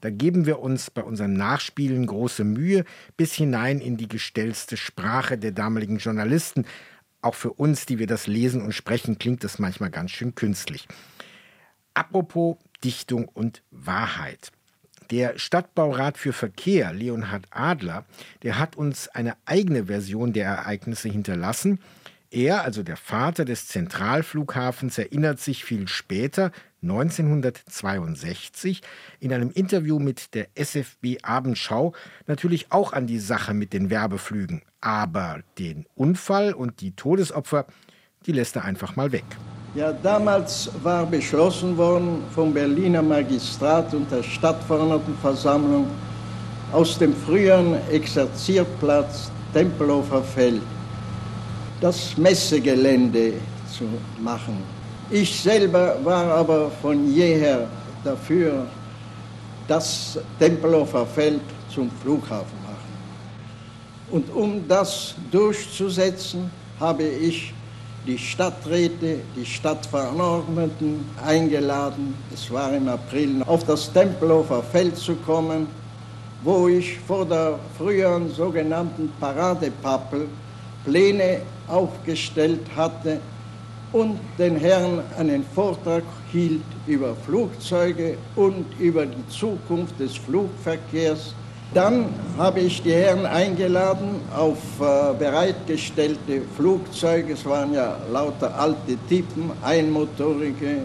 Da 0.00 0.10
geben 0.10 0.46
wir 0.46 0.60
uns 0.60 0.90
bei 0.90 1.02
unserem 1.02 1.34
Nachspielen 1.34 2.06
große 2.06 2.44
Mühe 2.44 2.84
bis 3.16 3.34
hinein 3.34 3.80
in 3.80 3.96
die 3.96 4.08
gestellste 4.08 4.76
Sprache 4.76 5.38
der 5.38 5.52
damaligen 5.52 5.98
Journalisten. 5.98 6.64
Auch 7.22 7.34
für 7.34 7.52
uns, 7.52 7.86
die 7.86 7.98
wir 7.98 8.06
das 8.06 8.26
lesen 8.26 8.62
und 8.62 8.72
sprechen, 8.72 9.18
klingt 9.18 9.44
das 9.44 9.58
manchmal 9.58 9.90
ganz 9.90 10.10
schön 10.10 10.34
künstlich. 10.34 10.88
Apropos 11.94 12.56
Dichtung 12.84 13.28
und 13.28 13.62
Wahrheit. 13.70 14.50
Der 15.10 15.38
Stadtbaurat 15.38 16.18
für 16.18 16.32
Verkehr, 16.32 16.92
Leonhard 16.92 17.46
Adler, 17.50 18.04
der 18.42 18.58
hat 18.58 18.76
uns 18.76 19.08
eine 19.08 19.36
eigene 19.44 19.86
Version 19.86 20.32
der 20.32 20.46
Ereignisse 20.46 21.08
hinterlassen. 21.08 21.80
Er, 22.30 22.62
also 22.62 22.84
der 22.84 22.96
Vater 22.96 23.44
des 23.44 23.66
Zentralflughafens, 23.66 24.98
erinnert 24.98 25.40
sich 25.40 25.64
viel 25.64 25.88
später, 25.88 26.52
1962, 26.82 28.82
in 29.18 29.32
einem 29.32 29.50
Interview 29.50 29.98
mit 29.98 30.32
der 30.34 30.46
SFB 30.54 31.18
Abendschau 31.22 31.92
natürlich 32.26 32.70
auch 32.70 32.92
an 32.92 33.08
die 33.08 33.18
Sache 33.18 33.52
mit 33.52 33.72
den 33.72 33.90
Werbeflügen. 33.90 34.62
Aber 34.80 35.40
den 35.58 35.86
Unfall 35.94 36.54
und 36.54 36.80
die 36.80 36.92
Todesopfer, 36.92 37.66
die 38.26 38.32
lässt 38.32 38.56
er 38.56 38.64
einfach 38.64 38.96
mal 38.96 39.10
weg. 39.12 39.24
Ja, 39.74 39.92
damals 39.92 40.70
war 40.82 41.06
beschlossen 41.06 41.76
worden 41.76 42.22
vom 42.34 42.52
Berliner 42.52 43.02
Magistrat 43.02 43.94
und 43.94 44.10
der 44.10 44.22
Stadtverordnetenversammlung 44.22 45.86
aus 46.72 46.98
dem 46.98 47.14
früheren 47.14 47.76
Exerzierplatz 47.90 49.30
Tempelhofer 49.52 50.22
Feld 50.22 50.62
das 51.80 52.16
Messegelände 52.16 53.32
zu 53.76 53.84
machen. 54.22 54.62
Ich 55.10 55.40
selber 55.40 55.96
war 56.04 56.26
aber 56.34 56.70
von 56.82 57.12
jeher 57.12 57.66
dafür, 58.04 58.66
das 59.66 60.18
Tempelhofer 60.38 61.06
Feld 61.06 61.40
zum 61.72 61.90
Flughafen 62.02 62.58
machen. 62.64 62.76
Und 64.10 64.30
um 64.34 64.66
das 64.68 65.14
durchzusetzen, 65.30 66.50
habe 66.78 67.04
ich 67.04 67.54
die 68.06 68.18
Stadträte, 68.18 69.20
die 69.36 69.44
Stadtverordneten 69.44 71.04
eingeladen, 71.24 72.14
es 72.32 72.50
war 72.50 72.74
im 72.74 72.88
April, 72.88 73.42
auf 73.46 73.64
das 73.64 73.92
Tempelhofer 73.92 74.62
Feld 74.62 74.96
zu 74.96 75.16
kommen, 75.16 75.66
wo 76.42 76.68
ich 76.68 76.98
vor 77.00 77.26
der 77.26 77.58
früheren 77.76 78.32
sogenannten 78.32 79.12
Paradepappel 79.20 80.26
Pläne 80.84 81.42
aufgestellt 81.68 82.66
hatte 82.74 83.20
und 83.92 84.18
den 84.38 84.56
Herrn 84.56 85.02
einen 85.18 85.44
Vortrag 85.54 86.04
hielt 86.32 86.62
über 86.86 87.14
Flugzeuge 87.14 88.16
und 88.36 88.64
über 88.78 89.04
die 89.04 89.28
Zukunft 89.28 89.98
des 90.00 90.16
Flugverkehrs 90.16 91.34
dann 91.72 92.06
habe 92.36 92.60
ich 92.60 92.82
die 92.82 92.92
Herren 92.92 93.26
eingeladen 93.26 94.20
auf 94.36 94.58
äh, 94.80 95.14
bereitgestellte 95.16 96.42
Flugzeuge. 96.56 97.34
Es 97.34 97.44
waren 97.46 97.72
ja 97.72 97.96
lauter 98.12 98.58
alte 98.58 98.96
Typen, 99.08 99.52
einmotorige. 99.62 100.82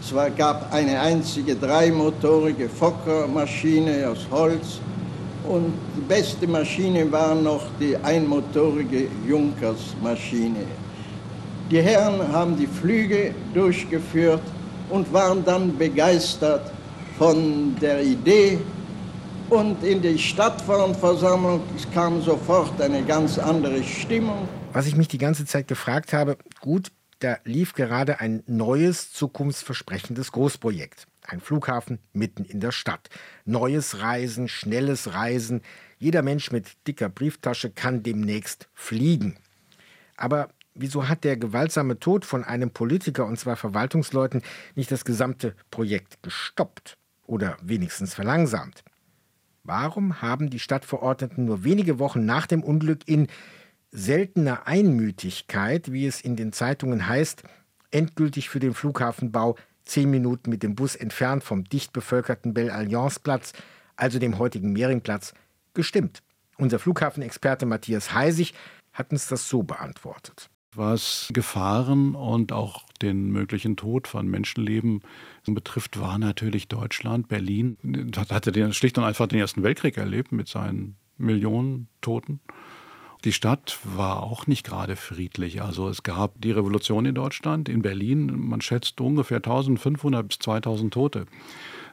Es 0.00 0.12
gab 0.36 0.72
eine 0.72 1.00
einzige 1.00 1.56
dreimotorige 1.56 2.68
Fokker-Maschine 2.68 4.08
aus 4.08 4.26
Holz. 4.30 4.80
Und 5.48 5.72
die 5.96 6.02
beste 6.02 6.46
Maschine 6.46 7.10
war 7.10 7.34
noch 7.34 7.62
die 7.80 7.96
einmotorige 7.96 9.08
Junkers-Maschine. 9.26 10.66
Die 11.70 11.80
Herren 11.80 12.20
haben 12.30 12.56
die 12.56 12.66
Flüge 12.66 13.34
durchgeführt 13.54 14.42
und 14.90 15.10
waren 15.12 15.42
dann 15.44 15.76
begeistert 15.76 16.70
von 17.18 17.74
der 17.80 18.02
Idee, 18.02 18.58
und 19.50 19.82
in 19.82 20.02
die 20.02 20.18
Stadtversammlung 20.18 21.62
kam 21.94 22.20
sofort 22.22 22.80
eine 22.80 23.02
ganz 23.02 23.38
andere 23.38 23.82
Stimmung. 23.82 24.48
Was 24.72 24.86
ich 24.86 24.96
mich 24.96 25.08
die 25.08 25.18
ganze 25.18 25.46
Zeit 25.46 25.68
gefragt 25.68 26.12
habe, 26.12 26.36
gut, 26.60 26.92
da 27.20 27.38
lief 27.44 27.74
gerade 27.74 28.20
ein 28.20 28.42
neues, 28.46 29.12
zukunftsversprechendes 29.12 30.32
Großprojekt. 30.32 31.06
Ein 31.26 31.40
Flughafen 31.40 31.98
mitten 32.12 32.44
in 32.44 32.60
der 32.60 32.72
Stadt. 32.72 33.10
Neues 33.44 34.00
Reisen, 34.00 34.48
schnelles 34.48 35.12
Reisen. 35.14 35.62
Jeder 35.98 36.22
Mensch 36.22 36.52
mit 36.52 36.86
dicker 36.86 37.08
Brieftasche 37.08 37.70
kann 37.70 38.02
demnächst 38.02 38.68
fliegen. 38.72 39.36
Aber 40.16 40.48
wieso 40.74 41.08
hat 41.08 41.24
der 41.24 41.36
gewaltsame 41.36 41.98
Tod 41.98 42.24
von 42.24 42.44
einem 42.44 42.70
Politiker 42.70 43.26
und 43.26 43.38
zwar 43.38 43.56
Verwaltungsleuten 43.56 44.42
nicht 44.74 44.90
das 44.90 45.04
gesamte 45.04 45.54
Projekt 45.70 46.22
gestoppt 46.22 46.96
oder 47.26 47.56
wenigstens 47.62 48.14
verlangsamt? 48.14 48.84
Warum 49.68 50.22
haben 50.22 50.48
die 50.48 50.60
Stadtverordneten 50.60 51.44
nur 51.44 51.62
wenige 51.62 51.98
Wochen 51.98 52.24
nach 52.24 52.46
dem 52.46 52.62
Unglück 52.62 53.06
in 53.06 53.26
seltener 53.90 54.66
Einmütigkeit, 54.66 55.92
wie 55.92 56.06
es 56.06 56.22
in 56.22 56.36
den 56.36 56.54
Zeitungen 56.54 57.06
heißt, 57.06 57.42
endgültig 57.90 58.48
für 58.48 58.60
den 58.60 58.72
Flughafenbau 58.72 59.56
zehn 59.84 60.10
Minuten 60.10 60.48
mit 60.48 60.62
dem 60.62 60.74
Bus 60.74 60.96
entfernt 60.96 61.44
vom 61.44 61.64
dicht 61.64 61.92
bevölkerten 61.92 62.54
Belle 62.54 62.72
Alliance 62.72 63.20
Platz, 63.20 63.52
also 63.94 64.18
dem 64.18 64.38
heutigen 64.38 64.72
Mehringplatz, 64.72 65.34
gestimmt? 65.74 66.22
Unser 66.56 66.78
Flughafenexperte 66.78 67.66
Matthias 67.66 68.14
Heisig 68.14 68.54
hat 68.94 69.12
uns 69.12 69.28
das 69.28 69.50
so 69.50 69.64
beantwortet 69.64 70.48
was 70.78 71.28
Gefahren 71.32 72.14
und 72.14 72.52
auch 72.52 72.84
den 73.02 73.30
möglichen 73.30 73.76
Tod 73.76 74.08
von 74.08 74.26
Menschenleben 74.28 75.02
betrifft, 75.46 76.00
war 76.00 76.18
natürlich 76.18 76.68
Deutschland, 76.68 77.28
Berlin. 77.28 77.76
Hatte 78.30 78.52
den, 78.52 78.72
schlicht 78.72 78.98
und 78.98 79.04
einfach 79.04 79.26
den 79.26 79.38
Ersten 79.38 79.62
Weltkrieg 79.62 79.96
erlebt 79.96 80.32
mit 80.32 80.48
seinen 80.48 80.96
Millionen 81.16 81.88
Toten. 82.00 82.40
Die 83.24 83.32
Stadt 83.32 83.78
war 83.82 84.22
auch 84.22 84.46
nicht 84.46 84.64
gerade 84.64 84.94
friedlich. 84.94 85.60
Also 85.60 85.88
es 85.88 86.04
gab 86.04 86.40
die 86.40 86.52
Revolution 86.52 87.04
in 87.04 87.16
Deutschland, 87.16 87.68
in 87.68 87.82
Berlin, 87.82 88.32
man 88.48 88.60
schätzt 88.60 89.00
ungefähr 89.00 89.38
1500 89.38 90.28
bis 90.28 90.38
2000 90.38 90.94
Tote. 90.94 91.26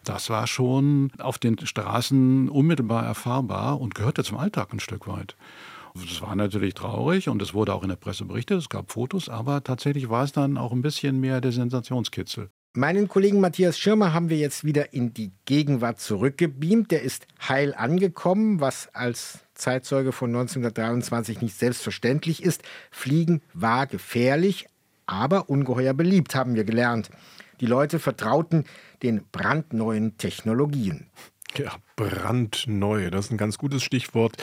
Das 0.03 0.29
war 0.29 0.45
schon 0.45 1.11
auf 1.17 1.39
den 1.39 1.57
Straßen 1.65 2.47
unmittelbar 2.47 3.03
erfahrbar 3.03 3.81
und 3.81 3.95
gehörte 3.95 4.23
zum 4.23 4.37
Alltag 4.37 4.71
ein 4.71 4.79
Stück 4.79 5.07
weit. 5.07 5.35
Das 5.95 6.21
war 6.21 6.35
natürlich 6.35 6.73
traurig 6.73 7.29
und 7.29 7.41
es 7.41 7.53
wurde 7.53 7.73
auch 7.73 7.83
in 7.83 7.89
der 7.89 7.95
Presse 7.95 8.25
berichtet, 8.25 8.59
es 8.59 8.69
gab 8.69 8.91
Fotos, 8.91 9.29
aber 9.29 9.63
tatsächlich 9.63 10.09
war 10.09 10.25
es 10.25 10.33
dann 10.33 10.57
auch 10.57 10.73
ein 10.73 10.81
bisschen 10.81 11.21
mehr 11.21 11.39
der 11.39 11.53
Sensationskitzel. 11.53 12.49
Meinen 12.73 13.07
Kollegen 13.07 13.39
Matthias 13.39 13.79
Schirmer 13.79 14.11
haben 14.11 14.29
wir 14.29 14.37
jetzt 14.37 14.65
wieder 14.65 14.91
in 14.91 15.13
die 15.13 15.31
Gegenwart 15.45 16.01
zurückgebeamt. 16.01 16.91
Der 16.91 17.03
ist 17.03 17.25
heil 17.47 17.73
angekommen, 17.73 18.59
was 18.59 18.93
als 18.93 19.39
Zeitzeuge 19.53 20.11
von 20.11 20.31
1923 20.31 21.41
nicht 21.41 21.57
selbstverständlich 21.57 22.43
ist. 22.43 22.63
Fliegen 22.91 23.41
war 23.53 23.87
gefährlich, 23.87 24.67
aber 25.05 25.49
ungeheuer 25.49 25.93
beliebt, 25.93 26.35
haben 26.35 26.55
wir 26.55 26.65
gelernt. 26.65 27.09
Die 27.61 27.65
Leute 27.65 27.97
vertrauten 27.99 28.65
den 29.01 29.23
brandneuen 29.31 30.17
Technologien. 30.17 31.07
Ja, 31.55 31.71
brandneu, 31.95 33.09
das 33.09 33.27
ist 33.27 33.31
ein 33.31 33.37
ganz 33.37 33.57
gutes 33.57 33.83
Stichwort. 33.83 34.35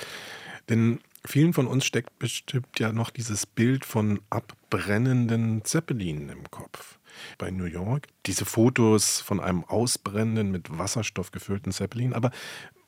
Denn 0.71 1.01
Vielen 1.25 1.53
von 1.53 1.69
uns 1.69 1.85
steckt 1.85 2.19
bestimmt 2.19 2.81
ja 2.81 2.93
noch 2.93 3.11
dieses 3.11 3.47
Bild 3.47 3.85
von 3.85 4.21
abbrennenden 4.29 5.65
Zeppelinen 5.65 6.29
im 6.29 6.51
Kopf. 6.51 6.99
Bei 7.39 7.51
New 7.51 7.65
York 7.65 8.09
diese 8.27 8.45
Fotos 8.45 9.21
von 9.21 9.39
einem 9.39 9.65
ausbrennenden, 9.65 10.51
mit 10.51 10.77
Wasserstoff 10.77 11.31
gefüllten 11.31 11.71
Zeppelin. 11.71 12.13
Aber 12.13 12.33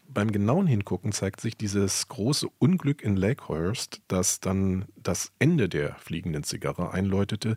beim 0.09 0.33
genauen 0.33 0.67
Hingucken 0.67 1.13
zeigt 1.13 1.41
sich 1.41 1.57
dieses 1.57 2.09
große 2.09 2.49
Unglück 2.59 3.03
in 3.03 3.17
Lakehurst, 3.17 4.01
das 4.09 4.41
dann 4.41 4.87
das 4.97 5.33
Ende 5.39 5.69
der 5.69 5.95
fliegenden 5.97 6.43
Zigarre 6.43 6.93
einläutete. 6.93 7.57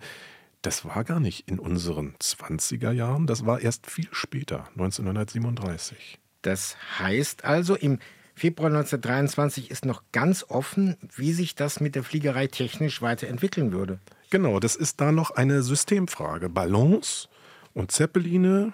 Das 0.61 0.85
war 0.85 1.03
gar 1.03 1.19
nicht 1.19 1.49
in 1.49 1.59
unseren 1.59 2.15
20er 2.21 2.91
Jahren, 2.91 3.27
das 3.27 3.45
war 3.45 3.61
erst 3.61 3.89
viel 3.89 4.09
später, 4.11 4.67
1937. 4.71 6.19
Das 6.41 6.77
heißt 6.99 7.45
also, 7.45 7.75
im 7.75 7.99
Februar 8.37 8.67
1923 8.67 9.71
ist 9.71 9.83
noch 9.83 10.03
ganz 10.11 10.45
offen, 10.47 10.95
wie 11.15 11.33
sich 11.33 11.55
das 11.55 11.79
mit 11.79 11.95
der 11.95 12.03
Fliegerei 12.03 12.45
technisch 12.45 13.01
weiterentwickeln 13.01 13.71
würde. 13.71 13.99
Genau, 14.29 14.59
das 14.59 14.75
ist 14.75 15.01
da 15.01 15.11
noch 15.11 15.31
eine 15.31 15.63
Systemfrage. 15.63 16.47
Ballons 16.47 17.29
und 17.73 17.91
Zeppeline, 17.91 18.73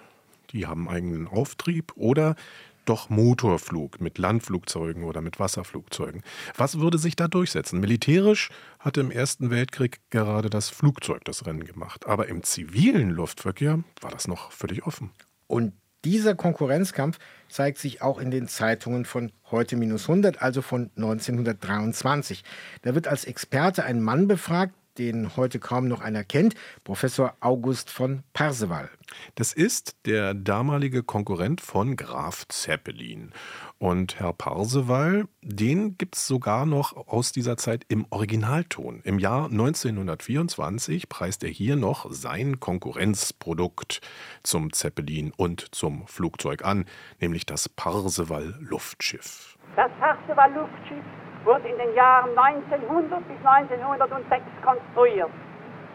die 0.50 0.66
haben 0.66 0.86
eigenen 0.86 1.26
Auftrieb 1.26 1.92
oder 1.96 2.36
doch 2.84 3.08
Motorflug 3.08 4.02
mit 4.02 4.18
Landflugzeugen 4.18 5.02
oder 5.04 5.22
mit 5.22 5.40
Wasserflugzeugen. 5.40 6.22
Was 6.58 6.78
würde 6.78 6.98
sich 6.98 7.16
da 7.16 7.26
durchsetzen? 7.26 7.80
Militärisch 7.80 8.50
hatte 8.78 9.00
im 9.00 9.10
Ersten 9.10 9.48
Weltkrieg 9.48 10.00
gerade 10.10 10.50
das 10.50 10.68
Flugzeug 10.68 11.24
das 11.24 11.46
Rennen 11.46 11.64
gemacht, 11.64 12.04
aber 12.04 12.28
im 12.28 12.42
zivilen 12.42 13.08
Luftverkehr 13.08 13.82
war 14.02 14.10
das 14.10 14.28
noch 14.28 14.52
völlig 14.52 14.86
offen. 14.86 15.10
Und 15.46 15.72
dieser 16.04 16.34
Konkurrenzkampf 16.34 17.18
zeigt 17.48 17.78
sich 17.78 18.02
auch 18.02 18.18
in 18.18 18.30
den 18.30 18.48
Zeitungen 18.48 19.04
von 19.04 19.32
heute 19.50 19.76
minus 19.76 20.08
100, 20.08 20.42
also 20.42 20.62
von 20.62 20.90
1923. 20.96 22.44
Da 22.82 22.94
wird 22.94 23.08
als 23.08 23.24
Experte 23.24 23.84
ein 23.84 24.02
Mann 24.02 24.28
befragt, 24.28 24.74
den 24.98 25.36
heute 25.36 25.58
kaum 25.58 25.88
noch 25.88 26.00
einer 26.00 26.24
kennt, 26.24 26.54
Professor 26.84 27.34
August 27.40 27.90
von 27.90 28.22
Parseval. 28.32 28.90
Das 29.34 29.52
ist 29.52 30.06
der 30.06 30.34
damalige 30.34 31.02
Konkurrent 31.02 31.60
von 31.60 31.96
Graf 31.96 32.46
Zeppelin. 32.48 33.32
Und 33.78 34.18
Herr 34.18 34.32
Parseval, 34.32 35.26
den 35.42 35.98
gibt 35.98 36.16
es 36.16 36.26
sogar 36.26 36.64
noch 36.64 36.96
aus 37.08 37.32
dieser 37.32 37.56
Zeit 37.56 37.84
im 37.88 38.06
Originalton. 38.10 39.00
Im 39.04 39.18
Jahr 39.18 39.46
1924 39.46 41.08
preist 41.08 41.44
er 41.44 41.50
hier 41.50 41.76
noch 41.76 42.10
sein 42.10 42.60
Konkurrenzprodukt 42.60 44.00
zum 44.42 44.72
Zeppelin 44.72 45.32
und 45.36 45.74
zum 45.74 46.06
Flugzeug 46.06 46.64
an, 46.64 46.86
nämlich 47.20 47.46
das 47.46 47.68
Parseval 47.68 48.54
Luftschiff. 48.60 49.58
Das 49.76 49.90
Parseval 49.98 50.52
Luftschiff 50.54 51.04
wurde 51.44 51.68
in 51.68 51.78
den 51.78 51.94
Jahren 51.94 52.36
1900 52.36 53.28
bis 53.28 53.38
1906 53.44 54.42
konstruiert. 54.64 55.30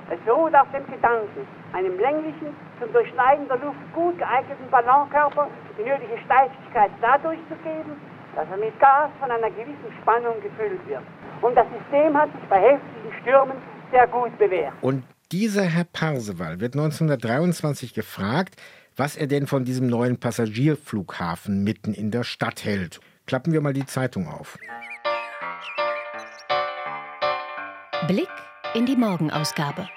Es 0.10 0.20
beruht 0.22 0.56
auf 0.56 0.68
dem 0.72 0.86
Gedanken, 0.88 1.46
einem 1.74 2.00
länglichen, 2.00 2.56
zum 2.80 2.92
Durchschneiden 2.94 3.48
der 3.48 3.58
Luft 3.58 3.78
gut 3.94 4.18
geeigneten 4.18 4.70
Ballonkörper 4.72 5.48
die 5.78 5.84
nötige 5.84 6.18
Steifigkeit 6.26 6.92
dadurch 7.02 7.40
zu 7.48 7.56
geben, 7.64 7.94
dass 8.36 8.48
er 8.50 8.58
mit 8.58 8.78
Gas 8.80 9.12
von 9.20 9.30
einer 9.30 9.50
gewissen 9.52 9.92
Spannung 10.02 10.36
gefüllt 10.42 10.80
wird. 10.88 11.04
Und 11.42 11.56
das 11.56 11.68
System 11.78 12.18
hat 12.18 12.32
sich 12.32 12.50
bei 12.50 12.60
heftigen 12.60 13.14
Stürmen 13.22 13.58
sehr 13.92 14.08
gut 14.08 14.38
bewährt. 14.38 14.74
Und 14.82 15.04
dieser 15.32 15.64
Herr 15.64 15.86
Parseval 15.86 16.60
wird 16.60 16.76
1923 16.76 17.94
gefragt, 17.94 18.56
was 18.96 19.16
er 19.16 19.28
denn 19.28 19.48
von 19.48 19.64
diesem 19.64 19.88
neuen 19.88 20.20
Passagierflughafen 20.20 21.64
mitten 21.64 21.94
in 21.94 22.12
der 22.12 22.24
Stadt 22.24 22.66
hält. 22.66 23.00
Klappen 23.28 23.54
wir 23.54 23.62
mal 23.62 23.74
die 23.74 23.86
Zeitung 23.86 24.28
auf. 24.28 24.58
Blick 28.08 28.30
in 28.76 28.86
die 28.86 28.96
Morgenausgabe. 28.96 29.90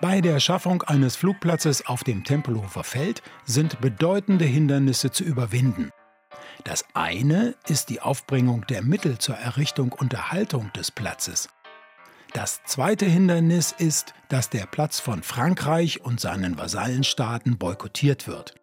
Bei 0.00 0.20
der 0.20 0.38
Schaffung 0.38 0.82
eines 0.84 1.16
Flugplatzes 1.16 1.84
auf 1.86 2.04
dem 2.04 2.22
Tempelhofer 2.22 2.84
Feld 2.84 3.20
sind 3.44 3.80
bedeutende 3.80 4.44
Hindernisse 4.44 5.10
zu 5.10 5.24
überwinden. 5.24 5.90
Das 6.62 6.84
eine 6.94 7.56
ist 7.68 7.90
die 7.90 8.00
Aufbringung 8.00 8.64
der 8.68 8.82
Mittel 8.82 9.18
zur 9.18 9.34
Errichtung 9.34 9.90
und 9.90 10.14
Erhaltung 10.14 10.72
des 10.72 10.92
Platzes. 10.92 11.48
Das 12.32 12.62
zweite 12.64 13.06
Hindernis 13.06 13.74
ist, 13.76 14.14
dass 14.28 14.48
der 14.48 14.66
Platz 14.66 15.00
von 15.00 15.24
Frankreich 15.24 16.04
und 16.04 16.20
seinen 16.20 16.58
Vasallenstaaten 16.58 17.58
boykottiert 17.58 18.28
wird. 18.28 18.54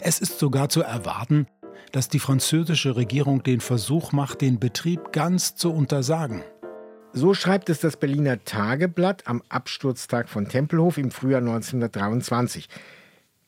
Es 0.00 0.20
ist 0.20 0.38
sogar 0.38 0.68
zu 0.68 0.82
erwarten, 0.82 1.48
dass 1.90 2.08
die 2.08 2.20
französische 2.20 2.94
Regierung 2.94 3.42
den 3.42 3.60
Versuch 3.60 4.12
macht, 4.12 4.42
den 4.42 4.60
Betrieb 4.60 5.12
ganz 5.12 5.56
zu 5.56 5.72
untersagen. 5.72 6.44
So 7.14 7.34
schreibt 7.34 7.68
es 7.68 7.80
das 7.80 7.98
Berliner 7.98 8.42
Tageblatt 8.42 9.26
am 9.26 9.42
Absturztag 9.50 10.30
von 10.30 10.48
Tempelhof 10.48 10.96
im 10.96 11.10
Frühjahr 11.10 11.42
1923. 11.42 12.70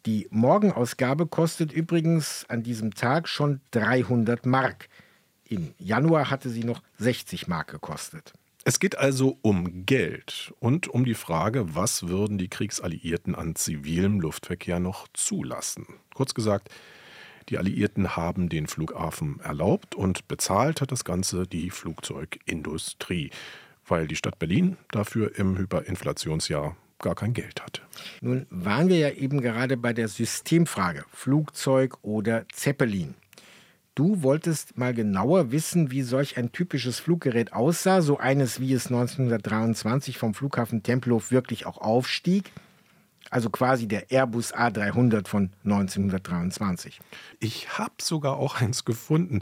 Die 0.04 0.28
Morgenausgabe 0.30 1.26
kostet 1.26 1.72
übrigens 1.72 2.44
an 2.48 2.62
diesem 2.62 2.92
Tag 2.92 3.26
schon 3.26 3.62
300 3.70 4.44
Mark. 4.44 4.90
Im 5.48 5.72
Januar 5.78 6.30
hatte 6.30 6.50
sie 6.50 6.62
noch 6.62 6.82
60 6.98 7.48
Mark 7.48 7.70
gekostet. 7.70 8.34
Es 8.64 8.80
geht 8.80 8.98
also 8.98 9.38
um 9.40 9.86
Geld 9.86 10.52
und 10.60 10.88
um 10.88 11.06
die 11.06 11.14
Frage, 11.14 11.74
was 11.74 12.06
würden 12.08 12.36
die 12.36 12.48
Kriegsalliierten 12.48 13.34
an 13.34 13.54
zivilem 13.54 14.20
Luftverkehr 14.20 14.78
noch 14.78 15.08
zulassen. 15.14 15.86
Kurz 16.12 16.34
gesagt, 16.34 16.68
die 17.48 17.58
Alliierten 17.58 18.16
haben 18.16 18.48
den 18.48 18.66
Flughafen 18.66 19.40
erlaubt 19.40 19.94
und 19.94 20.28
bezahlt 20.28 20.80
hat 20.80 20.92
das 20.92 21.04
Ganze 21.04 21.46
die 21.46 21.70
Flugzeugindustrie, 21.70 23.30
weil 23.86 24.06
die 24.06 24.16
Stadt 24.16 24.38
Berlin 24.38 24.76
dafür 24.90 25.38
im 25.38 25.58
Hyperinflationsjahr 25.58 26.76
gar 26.98 27.14
kein 27.14 27.34
Geld 27.34 27.62
hatte. 27.62 27.82
Nun 28.20 28.46
waren 28.50 28.88
wir 28.88 28.96
ja 28.96 29.10
eben 29.10 29.40
gerade 29.40 29.76
bei 29.76 29.92
der 29.92 30.08
Systemfrage 30.08 31.04
Flugzeug 31.10 31.98
oder 32.02 32.46
Zeppelin. 32.52 33.14
Du 33.94 34.22
wolltest 34.22 34.76
mal 34.76 34.92
genauer 34.92 35.52
wissen, 35.52 35.92
wie 35.92 36.02
solch 36.02 36.36
ein 36.36 36.50
typisches 36.50 36.98
Fluggerät 36.98 37.52
aussah, 37.52 38.02
so 38.02 38.18
eines, 38.18 38.58
wie 38.58 38.72
es 38.72 38.86
1923 38.86 40.18
vom 40.18 40.34
Flughafen 40.34 40.82
Tempelhof 40.82 41.30
wirklich 41.30 41.64
auch 41.66 41.78
aufstieg 41.78 42.50
also 43.30 43.50
quasi 43.50 43.88
der 43.88 44.10
Airbus 44.10 44.54
A300 44.54 45.28
von 45.28 45.50
1923. 45.64 47.00
Ich 47.40 47.78
habe 47.78 47.94
sogar 48.00 48.36
auch 48.36 48.60
eins 48.60 48.84
gefunden, 48.84 49.40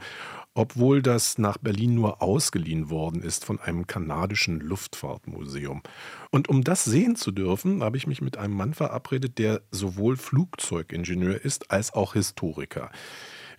obwohl 0.55 1.03
das 1.03 1.39
nach 1.39 1.59
Berlin 1.59 1.95
nur 1.95 2.23
ausgeliehen 2.23 2.91
worden 2.91 3.23
ist 3.23 3.45
von 3.45 3.59
einem 3.61 3.87
kanadischen 3.87 4.61
Luftfahrtmuseum. 4.61 5.83
Und 6.31 6.49
um 6.49 6.63
das 6.63 6.85
sehen 6.85 7.17
zu 7.17 7.33
dürfen, 7.33 7.83
habe 7.83 7.97
ich 7.97 8.07
mich 8.07 8.21
mit 8.21 8.37
einem 8.37 8.55
Mann 8.55 8.75
verabredet, 8.75 9.39
der 9.39 9.63
sowohl 9.71 10.17
Flugzeugingenieur 10.17 11.41
ist 11.43 11.71
als 11.71 11.95
auch 11.95 12.13
Historiker. 12.13 12.91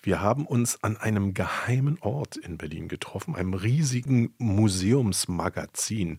Wir 0.04 0.22
haben 0.22 0.46
uns 0.46 0.84
an 0.84 0.98
einem 0.98 1.34
geheimen 1.34 1.98
Ort 2.02 2.36
in 2.36 2.58
Berlin 2.58 2.90
getroffen, 2.90 3.36
einem 3.36 3.54
riesigen 3.54 4.34
Museumsmagazin. 4.38 6.18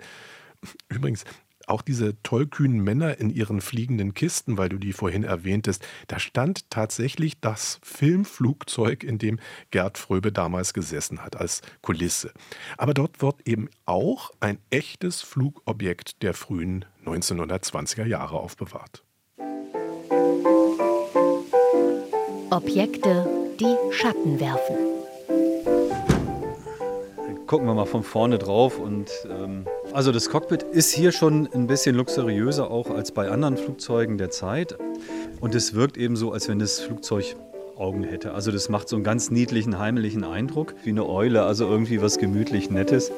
Übrigens, 0.88 1.24
auch 1.66 1.82
diese 1.82 2.20
tollkühnen 2.22 2.82
Männer 2.82 3.18
in 3.18 3.30
ihren 3.30 3.60
fliegenden 3.60 4.14
Kisten, 4.14 4.58
weil 4.58 4.68
du 4.68 4.78
die 4.78 4.92
vorhin 4.92 5.24
erwähntest, 5.24 5.86
da 6.06 6.18
stand 6.18 6.70
tatsächlich 6.70 7.40
das 7.40 7.78
Filmflugzeug, 7.82 9.04
in 9.04 9.18
dem 9.18 9.38
Gerd 9.70 9.98
Fröbe 9.98 10.32
damals 10.32 10.74
gesessen 10.74 11.22
hat, 11.22 11.36
als 11.36 11.62
Kulisse. 11.82 12.32
Aber 12.76 12.94
dort 12.94 13.22
wird 13.22 13.46
eben 13.48 13.68
auch 13.86 14.30
ein 14.40 14.58
echtes 14.70 15.22
Flugobjekt 15.22 16.22
der 16.22 16.34
frühen 16.34 16.84
1920er 17.04 18.06
Jahre 18.06 18.38
aufbewahrt. 18.38 19.02
Objekte, 22.50 23.26
die 23.58 23.74
Schatten 23.92 24.38
werfen. 24.38 24.76
Gucken 27.46 27.66
wir 27.66 27.74
mal 27.74 27.84
von 27.84 28.02
vorne 28.02 28.38
drauf 28.38 28.78
und 28.78 29.10
ähm 29.28 29.66
also 29.94 30.10
das 30.10 30.28
Cockpit 30.28 30.64
ist 30.64 30.92
hier 30.92 31.12
schon 31.12 31.48
ein 31.54 31.68
bisschen 31.68 31.94
luxuriöser 31.94 32.68
auch 32.68 32.90
als 32.90 33.12
bei 33.12 33.30
anderen 33.30 33.56
Flugzeugen 33.56 34.18
der 34.18 34.28
Zeit. 34.28 34.76
Und 35.40 35.54
es 35.54 35.74
wirkt 35.74 35.96
eben 35.96 36.16
so, 36.16 36.32
als 36.32 36.48
wenn 36.48 36.58
das 36.58 36.80
Flugzeug 36.80 37.36
Augen 37.76 38.02
hätte. 38.02 38.34
Also 38.34 38.50
das 38.50 38.68
macht 38.68 38.88
so 38.88 38.96
einen 38.96 39.04
ganz 39.04 39.30
niedlichen, 39.30 39.78
heimlichen 39.78 40.24
Eindruck, 40.24 40.74
wie 40.82 40.90
eine 40.90 41.06
Eule, 41.08 41.44
also 41.44 41.68
irgendwie 41.68 42.02
was 42.02 42.18
gemütlich 42.18 42.70
Nettes. 42.70 43.12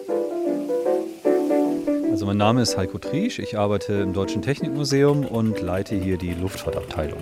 Also 2.10 2.26
mein 2.26 2.38
Name 2.38 2.62
ist 2.62 2.76
Heiko 2.76 2.98
Triesch, 2.98 3.38
ich 3.38 3.58
arbeite 3.58 3.94
im 3.94 4.12
Deutschen 4.12 4.40
Technikmuseum 4.40 5.26
und 5.26 5.60
leite 5.60 5.94
hier 5.94 6.16
die 6.16 6.32
Luftfahrtabteilung. 6.32 7.18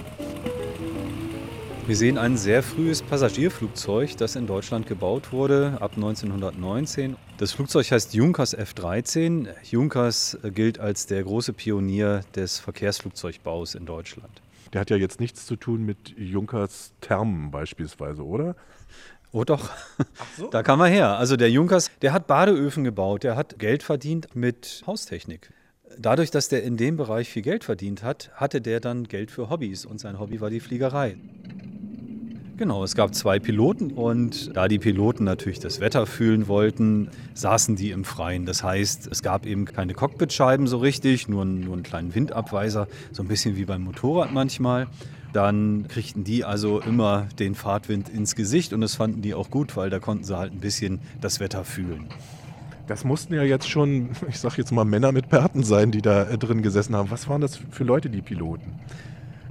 Wir 1.86 1.96
sehen 1.96 2.16
ein 2.16 2.38
sehr 2.38 2.62
frühes 2.62 3.02
Passagierflugzeug, 3.02 4.16
das 4.16 4.36
in 4.36 4.46
Deutschland 4.46 4.86
gebaut 4.86 5.32
wurde, 5.32 5.76
ab 5.80 5.92
1919. 5.96 7.16
Das 7.36 7.52
Flugzeug 7.52 7.90
heißt 7.90 8.14
Junkers 8.14 8.54
F-13. 8.54 9.48
Junkers 9.70 10.38
gilt 10.42 10.80
als 10.80 11.06
der 11.06 11.22
große 11.22 11.52
Pionier 11.52 12.22
des 12.34 12.58
Verkehrsflugzeugbaus 12.58 13.74
in 13.74 13.84
Deutschland. 13.84 14.40
Der 14.72 14.80
hat 14.80 14.88
ja 14.88 14.96
jetzt 14.96 15.20
nichts 15.20 15.44
zu 15.44 15.56
tun 15.56 15.84
mit 15.84 16.16
Junkers 16.16 16.94
Thermen 17.02 17.50
beispielsweise, 17.50 18.24
oder? 18.24 18.56
Oh 19.30 19.44
doch, 19.44 19.68
so. 20.38 20.48
da 20.48 20.62
kam 20.62 20.80
er 20.80 20.86
her. 20.86 21.18
Also 21.18 21.36
der 21.36 21.50
Junkers, 21.50 21.90
der 22.00 22.14
hat 22.14 22.26
Badeöfen 22.26 22.84
gebaut, 22.84 23.24
der 23.24 23.36
hat 23.36 23.58
Geld 23.58 23.82
verdient 23.82 24.34
mit 24.34 24.82
Haustechnik. 24.86 25.52
Dadurch, 25.98 26.30
dass 26.30 26.48
der 26.48 26.62
in 26.62 26.78
dem 26.78 26.96
Bereich 26.96 27.28
viel 27.28 27.42
Geld 27.42 27.62
verdient 27.62 28.02
hat, 28.02 28.30
hatte 28.34 28.62
der 28.62 28.80
dann 28.80 29.04
Geld 29.04 29.30
für 29.30 29.50
Hobbys 29.50 29.84
und 29.84 30.00
sein 30.00 30.18
Hobby 30.18 30.40
war 30.40 30.48
die 30.48 30.60
Fliegerei. 30.60 31.18
Genau, 32.56 32.84
es 32.84 32.94
gab 32.94 33.16
zwei 33.16 33.40
Piloten 33.40 33.90
und 33.90 34.56
da 34.56 34.68
die 34.68 34.78
Piloten 34.78 35.24
natürlich 35.24 35.58
das 35.58 35.80
Wetter 35.80 36.06
fühlen 36.06 36.46
wollten, 36.46 37.08
saßen 37.34 37.74
die 37.74 37.90
im 37.90 38.04
Freien. 38.04 38.46
Das 38.46 38.62
heißt, 38.62 39.08
es 39.10 39.22
gab 39.22 39.44
eben 39.44 39.64
keine 39.64 39.92
Cockpitscheiben 39.92 40.68
so 40.68 40.78
richtig, 40.78 41.28
nur, 41.28 41.44
nur 41.44 41.74
einen 41.74 41.82
kleinen 41.82 42.14
Windabweiser, 42.14 42.86
so 43.10 43.24
ein 43.24 43.28
bisschen 43.28 43.56
wie 43.56 43.64
beim 43.64 43.82
Motorrad 43.82 44.32
manchmal. 44.32 44.86
Dann 45.32 45.86
kriegten 45.88 46.22
die 46.22 46.44
also 46.44 46.80
immer 46.80 47.26
den 47.40 47.56
Fahrtwind 47.56 48.08
ins 48.08 48.36
Gesicht 48.36 48.72
und 48.72 48.82
das 48.82 48.94
fanden 48.94 49.20
die 49.20 49.34
auch 49.34 49.50
gut, 49.50 49.76
weil 49.76 49.90
da 49.90 49.98
konnten 49.98 50.22
sie 50.22 50.38
halt 50.38 50.52
ein 50.52 50.60
bisschen 50.60 51.00
das 51.20 51.40
Wetter 51.40 51.64
fühlen. 51.64 52.06
Das 52.86 53.02
mussten 53.02 53.34
ja 53.34 53.42
jetzt 53.42 53.68
schon, 53.68 54.10
ich 54.28 54.38
sag 54.38 54.58
jetzt 54.58 54.70
mal 54.70 54.84
Männer 54.84 55.10
mit 55.10 55.28
Bärten 55.28 55.64
sein, 55.64 55.90
die 55.90 56.02
da 56.02 56.22
äh, 56.22 56.38
drin 56.38 56.62
gesessen 56.62 56.94
haben. 56.94 57.10
Was 57.10 57.28
waren 57.28 57.40
das 57.40 57.58
für 57.72 57.82
Leute, 57.82 58.10
die 58.10 58.22
Piloten? 58.22 58.74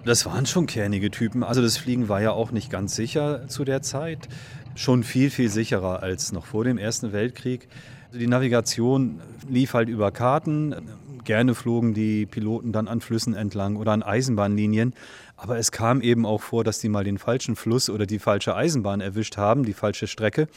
Das 0.05 0.25
waren 0.25 0.45
schon 0.45 0.65
kernige 0.65 1.11
Typen. 1.11 1.43
Also 1.43 1.61
das 1.61 1.77
Fliegen 1.77 2.09
war 2.09 2.21
ja 2.21 2.31
auch 2.31 2.51
nicht 2.51 2.69
ganz 2.69 2.93
sicher 2.93 3.47
zu 3.47 3.63
der 3.63 3.81
Zeit. 3.81 4.27
Schon 4.75 5.03
viel, 5.03 5.29
viel 5.29 5.49
sicherer 5.49 6.03
als 6.03 6.33
noch 6.33 6.45
vor 6.45 6.65
dem 6.65 6.77
Ersten 6.77 7.13
Weltkrieg. 7.13 7.69
Also 8.07 8.19
die 8.19 8.27
Navigation 8.27 9.21
lief 9.47 9.73
halt 9.73 9.87
über 9.87 10.11
Karten. 10.11 10.75
Gerne 11.23 11.55
flogen 11.55 11.93
die 11.93 12.25
Piloten 12.25 12.73
dann 12.73 12.89
an 12.89 12.99
Flüssen 12.99 13.33
entlang 13.33 13.77
oder 13.77 13.93
an 13.93 14.03
Eisenbahnlinien. 14.03 14.93
Aber 15.37 15.57
es 15.57 15.71
kam 15.71 16.01
eben 16.01 16.25
auch 16.25 16.41
vor, 16.41 16.65
dass 16.65 16.79
die 16.79 16.89
mal 16.89 17.05
den 17.05 17.17
falschen 17.17 17.55
Fluss 17.55 17.89
oder 17.89 18.05
die 18.05 18.19
falsche 18.19 18.57
Eisenbahn 18.57 18.99
erwischt 18.99 19.37
haben, 19.37 19.63
die 19.63 19.73
falsche 19.73 20.07
Strecke 20.07 20.49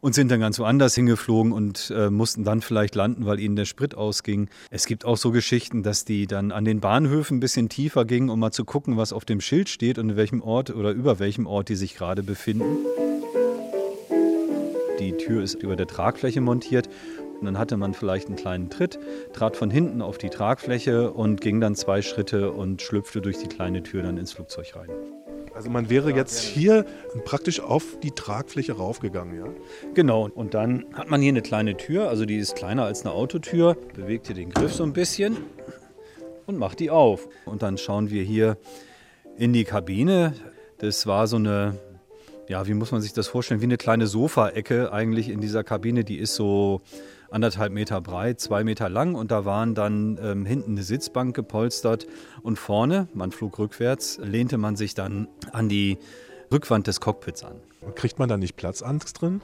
und 0.00 0.14
sind 0.14 0.30
dann 0.30 0.40
ganz 0.40 0.58
woanders 0.58 0.94
hingeflogen 0.94 1.52
und 1.52 1.92
äh, 1.94 2.10
mussten 2.10 2.44
dann 2.44 2.60
vielleicht 2.60 2.94
landen, 2.94 3.26
weil 3.26 3.40
ihnen 3.40 3.56
der 3.56 3.64
Sprit 3.64 3.94
ausging. 3.94 4.48
Es 4.70 4.86
gibt 4.86 5.04
auch 5.04 5.16
so 5.16 5.30
Geschichten, 5.30 5.82
dass 5.82 6.04
die 6.04 6.26
dann 6.26 6.52
an 6.52 6.64
den 6.64 6.80
Bahnhöfen 6.80 7.38
ein 7.38 7.40
bisschen 7.40 7.68
tiefer 7.68 8.04
gingen, 8.04 8.30
um 8.30 8.40
mal 8.40 8.52
zu 8.52 8.64
gucken, 8.64 8.96
was 8.96 9.12
auf 9.12 9.24
dem 9.24 9.40
Schild 9.40 9.68
steht 9.68 9.98
und 9.98 10.10
in 10.10 10.16
welchem 10.16 10.42
Ort 10.42 10.70
oder 10.70 10.90
über 10.90 11.18
welchem 11.18 11.46
Ort 11.46 11.68
die 11.68 11.76
sich 11.76 11.96
gerade 11.96 12.22
befinden. 12.22 12.76
Die 14.98 15.12
Tür 15.12 15.42
ist 15.42 15.54
über 15.54 15.76
der 15.76 15.86
Tragfläche 15.86 16.40
montiert 16.40 16.88
und 17.40 17.46
dann 17.46 17.58
hatte 17.58 17.76
man 17.76 17.94
vielleicht 17.94 18.28
einen 18.28 18.36
kleinen 18.36 18.70
Tritt, 18.70 18.98
trat 19.32 19.56
von 19.56 19.70
hinten 19.70 20.02
auf 20.02 20.18
die 20.18 20.30
Tragfläche 20.30 21.12
und 21.12 21.40
ging 21.40 21.60
dann 21.60 21.74
zwei 21.74 22.02
Schritte 22.02 22.52
und 22.52 22.82
schlüpfte 22.82 23.20
durch 23.20 23.38
die 23.38 23.48
kleine 23.48 23.82
Tür 23.82 24.02
dann 24.02 24.16
ins 24.16 24.32
Flugzeug 24.32 24.74
rein. 24.76 24.88
Also 25.54 25.70
man 25.70 25.88
wäre 25.88 26.12
jetzt 26.12 26.38
hier 26.38 26.84
praktisch 27.24 27.60
auf 27.60 27.98
die 28.02 28.10
Tragfläche 28.10 28.74
raufgegangen, 28.74 29.38
ja? 29.38 29.46
Genau. 29.94 30.28
Und 30.28 30.52
dann 30.52 30.84
hat 30.92 31.08
man 31.08 31.22
hier 31.22 31.30
eine 31.30 31.40
kleine 31.40 31.78
Tür, 31.78 32.10
also 32.10 32.26
die 32.26 32.36
ist 32.36 32.56
kleiner 32.56 32.84
als 32.84 33.06
eine 33.06 33.14
Autotür, 33.14 33.74
bewegt 33.94 34.26
hier 34.26 34.36
den 34.36 34.50
Griff 34.50 34.74
so 34.74 34.82
ein 34.82 34.92
bisschen 34.92 35.38
und 36.44 36.58
macht 36.58 36.78
die 36.78 36.90
auf. 36.90 37.26
Und 37.46 37.62
dann 37.62 37.78
schauen 37.78 38.10
wir 38.10 38.22
hier 38.22 38.58
in 39.38 39.54
die 39.54 39.64
Kabine. 39.64 40.34
Das 40.76 41.06
war 41.06 41.26
so 41.26 41.36
eine, 41.36 41.78
ja, 42.48 42.66
wie 42.66 42.74
muss 42.74 42.92
man 42.92 43.00
sich 43.00 43.14
das 43.14 43.26
vorstellen, 43.26 43.62
wie 43.62 43.64
eine 43.64 43.78
kleine 43.78 44.06
Sofaecke 44.06 44.92
eigentlich 44.92 45.30
in 45.30 45.40
dieser 45.40 45.64
Kabine. 45.64 46.04
Die 46.04 46.18
ist 46.18 46.34
so 46.34 46.82
anderthalb 47.30 47.72
Meter 47.72 48.00
breit, 48.00 48.40
zwei 48.40 48.64
Meter 48.64 48.88
lang 48.88 49.14
und 49.14 49.30
da 49.30 49.44
waren 49.44 49.74
dann 49.74 50.18
ähm, 50.22 50.46
hinten 50.46 50.72
eine 50.72 50.82
Sitzbank 50.82 51.34
gepolstert 51.34 52.06
und 52.42 52.58
vorne, 52.58 53.08
man 53.14 53.32
flog 53.32 53.58
rückwärts, 53.58 54.18
lehnte 54.22 54.58
man 54.58 54.76
sich 54.76 54.94
dann 54.94 55.28
an 55.52 55.68
die 55.68 55.98
Rückwand 56.52 56.86
des 56.86 57.00
Cockpits 57.00 57.44
an. 57.44 57.56
Kriegt 57.94 58.18
man 58.18 58.28
da 58.28 58.36
nicht 58.36 58.56
Platzangst 58.56 59.20
drin? 59.20 59.40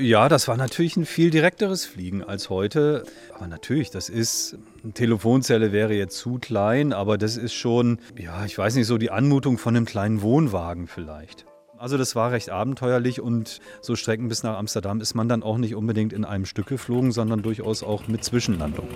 Ja, 0.00 0.28
das 0.28 0.46
war 0.46 0.56
natürlich 0.56 0.96
ein 0.96 1.06
viel 1.06 1.30
direkteres 1.30 1.84
Fliegen 1.84 2.22
als 2.22 2.50
heute. 2.50 3.04
Aber 3.34 3.48
natürlich, 3.48 3.90
das 3.90 4.08
ist, 4.08 4.56
eine 4.84 4.92
Telefonzelle 4.92 5.72
wäre 5.72 5.94
jetzt 5.94 6.18
zu 6.18 6.38
klein, 6.38 6.92
aber 6.92 7.18
das 7.18 7.36
ist 7.36 7.54
schon, 7.54 7.98
ja, 8.16 8.44
ich 8.44 8.56
weiß 8.56 8.76
nicht, 8.76 8.86
so 8.86 8.98
die 8.98 9.10
Anmutung 9.10 9.58
von 9.58 9.76
einem 9.76 9.86
kleinen 9.86 10.22
Wohnwagen 10.22 10.86
vielleicht. 10.86 11.47
Also 11.78 11.96
das 11.96 12.16
war 12.16 12.32
recht 12.32 12.50
abenteuerlich 12.50 13.20
und 13.20 13.60
so 13.80 13.94
Strecken 13.94 14.28
bis 14.28 14.42
nach 14.42 14.58
Amsterdam 14.58 15.00
ist 15.00 15.14
man 15.14 15.28
dann 15.28 15.44
auch 15.44 15.58
nicht 15.58 15.76
unbedingt 15.76 16.12
in 16.12 16.24
einem 16.24 16.44
Stück 16.44 16.66
geflogen, 16.66 17.12
sondern 17.12 17.40
durchaus 17.40 17.84
auch 17.84 18.08
mit 18.08 18.24
Zwischenlandung. 18.24 18.88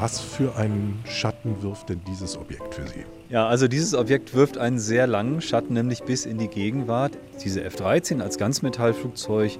Was 0.00 0.18
für 0.18 0.56
einen 0.56 1.00
Schatten 1.08 1.62
wirft 1.62 1.90
denn 1.90 2.00
dieses 2.08 2.36
Objekt 2.36 2.74
für 2.74 2.88
Sie? 2.88 3.04
Ja, 3.28 3.46
also 3.46 3.68
dieses 3.68 3.94
Objekt 3.94 4.34
wirft 4.34 4.58
einen 4.58 4.80
sehr 4.80 5.06
langen 5.06 5.40
Schatten, 5.40 5.74
nämlich 5.74 6.02
bis 6.02 6.26
in 6.26 6.38
die 6.38 6.48
Gegenwart. 6.48 7.16
Diese 7.44 7.62
F-13 7.62 8.20
als 8.20 8.36
Ganzmetallflugzeug 8.36 9.52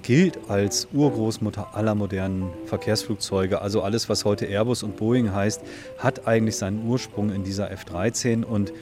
gilt 0.00 0.38
als 0.48 0.88
Urgroßmutter 0.94 1.76
aller 1.76 1.94
modernen 1.94 2.48
Verkehrsflugzeuge. 2.64 3.60
Also 3.60 3.82
alles, 3.82 4.08
was 4.08 4.24
heute 4.24 4.46
Airbus 4.46 4.82
und 4.82 4.96
Boeing 4.96 5.34
heißt, 5.34 5.60
hat 5.98 6.26
eigentlich 6.26 6.56
seinen 6.56 6.88
Ursprung 6.88 7.30
in 7.30 7.44
dieser 7.44 7.70
F-13 7.70 8.44
und 8.44 8.72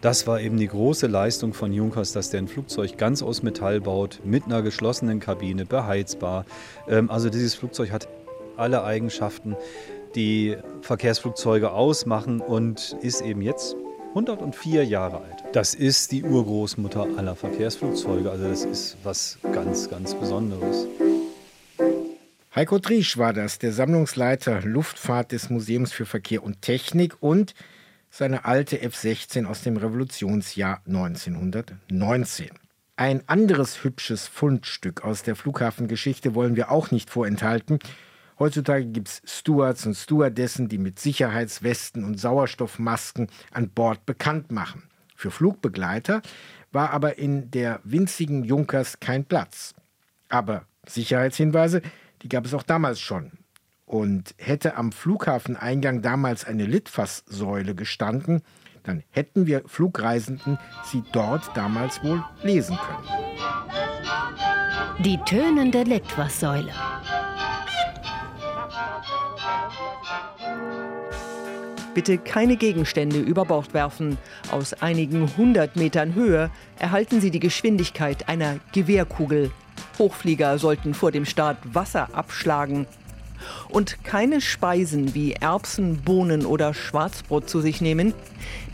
das 0.00 0.26
war 0.26 0.40
eben 0.40 0.56
die 0.58 0.68
große 0.68 1.06
Leistung 1.06 1.54
von 1.54 1.72
Junkers, 1.72 2.12
dass 2.12 2.30
der 2.30 2.40
ein 2.40 2.48
Flugzeug 2.48 2.96
ganz 2.98 3.22
aus 3.22 3.42
Metall 3.42 3.80
baut, 3.80 4.20
mit 4.24 4.44
einer 4.44 4.62
geschlossenen 4.62 5.20
Kabine, 5.20 5.64
beheizbar. 5.64 6.44
Ähm, 6.88 7.10
also 7.10 7.30
dieses 7.30 7.54
Flugzeug 7.54 7.90
hat 7.90 8.08
alle 8.56 8.84
Eigenschaften, 8.84 9.56
die 10.14 10.56
Verkehrsflugzeuge 10.82 11.70
ausmachen 11.70 12.40
und 12.40 12.96
ist 13.02 13.20
eben 13.20 13.42
jetzt 13.42 13.76
104 14.10 14.84
Jahre 14.84 15.18
alt. 15.18 15.44
Das 15.52 15.74
ist 15.74 16.12
die 16.12 16.22
Urgroßmutter 16.22 17.06
aller 17.16 17.36
Verkehrsflugzeuge. 17.36 18.30
Also 18.30 18.48
das 18.48 18.64
ist 18.64 18.96
was 19.04 19.38
ganz, 19.52 19.88
ganz 19.90 20.14
Besonderes. 20.14 20.86
Heiko 22.54 22.78
Triesch 22.78 23.18
war 23.18 23.32
das, 23.32 23.58
der 23.58 23.72
Sammlungsleiter 23.72 24.62
Luftfahrt 24.62 25.32
des 25.32 25.50
Museums 25.50 25.92
für 25.92 26.06
Verkehr 26.06 26.42
und 26.42 26.62
Technik 26.62 27.16
und 27.20 27.54
seine 28.10 28.44
alte 28.44 28.80
F-16 28.80 29.46
aus 29.46 29.62
dem 29.62 29.76
Revolutionsjahr 29.76 30.82
1919. 30.86 32.50
Ein 32.96 33.22
anderes 33.28 33.84
hübsches 33.84 34.26
Fundstück 34.26 35.04
aus 35.04 35.22
der 35.22 35.36
Flughafengeschichte 35.36 36.34
wollen 36.34 36.56
wir 36.56 36.70
auch 36.70 36.90
nicht 36.90 37.10
vorenthalten. 37.10 37.78
Heutzutage 38.38 38.86
gibt 38.86 39.08
es 39.08 39.22
Stewards 39.24 39.86
und 39.86 39.94
Stewardessen, 39.94 40.68
die 40.68 40.78
mit 40.78 40.98
Sicherheitswesten 40.98 42.04
und 42.04 42.18
Sauerstoffmasken 42.18 43.28
an 43.52 43.70
Bord 43.70 44.04
bekannt 44.06 44.50
machen. 44.52 44.84
Für 45.14 45.30
Flugbegleiter 45.30 46.22
war 46.72 46.90
aber 46.90 47.18
in 47.18 47.50
der 47.50 47.80
winzigen 47.84 48.44
Junkers 48.44 49.00
kein 49.00 49.24
Platz. 49.24 49.74
Aber 50.28 50.64
Sicherheitshinweise, 50.86 51.82
die 52.22 52.28
gab 52.28 52.46
es 52.46 52.54
auch 52.54 52.62
damals 52.62 53.00
schon. 53.00 53.32
Und 53.88 54.34
hätte 54.36 54.76
am 54.76 54.92
Flughafeneingang 54.92 56.02
damals 56.02 56.44
eine 56.44 56.66
Litfaßsäule 56.66 57.74
gestanden, 57.74 58.42
dann 58.82 59.02
hätten 59.08 59.46
wir 59.46 59.62
Flugreisenden 59.64 60.58
sie 60.84 61.02
dort 61.12 61.56
damals 61.56 62.04
wohl 62.04 62.22
lesen 62.42 62.76
können. 62.76 63.08
Die 64.98 65.16
tönende 65.24 65.84
Litfaßsäule. 65.84 66.70
Bitte 71.94 72.18
keine 72.18 72.56
Gegenstände 72.58 73.18
über 73.18 73.46
Bord 73.46 73.72
werfen. 73.72 74.18
Aus 74.50 74.74
einigen 74.74 75.34
hundert 75.38 75.76
Metern 75.76 76.14
Höhe 76.14 76.50
erhalten 76.78 77.22
Sie 77.22 77.30
die 77.30 77.40
Geschwindigkeit 77.40 78.28
einer 78.28 78.58
Gewehrkugel. 78.72 79.50
Hochflieger 79.98 80.58
sollten 80.58 80.92
vor 80.92 81.10
dem 81.10 81.24
Start 81.24 81.56
Wasser 81.74 82.14
abschlagen 82.14 82.86
und 83.68 84.02
keine 84.04 84.40
Speisen 84.40 85.14
wie 85.14 85.32
Erbsen, 85.32 85.98
Bohnen 85.98 86.46
oder 86.46 86.74
Schwarzbrot 86.74 87.48
zu 87.48 87.60
sich 87.60 87.80
nehmen, 87.80 88.14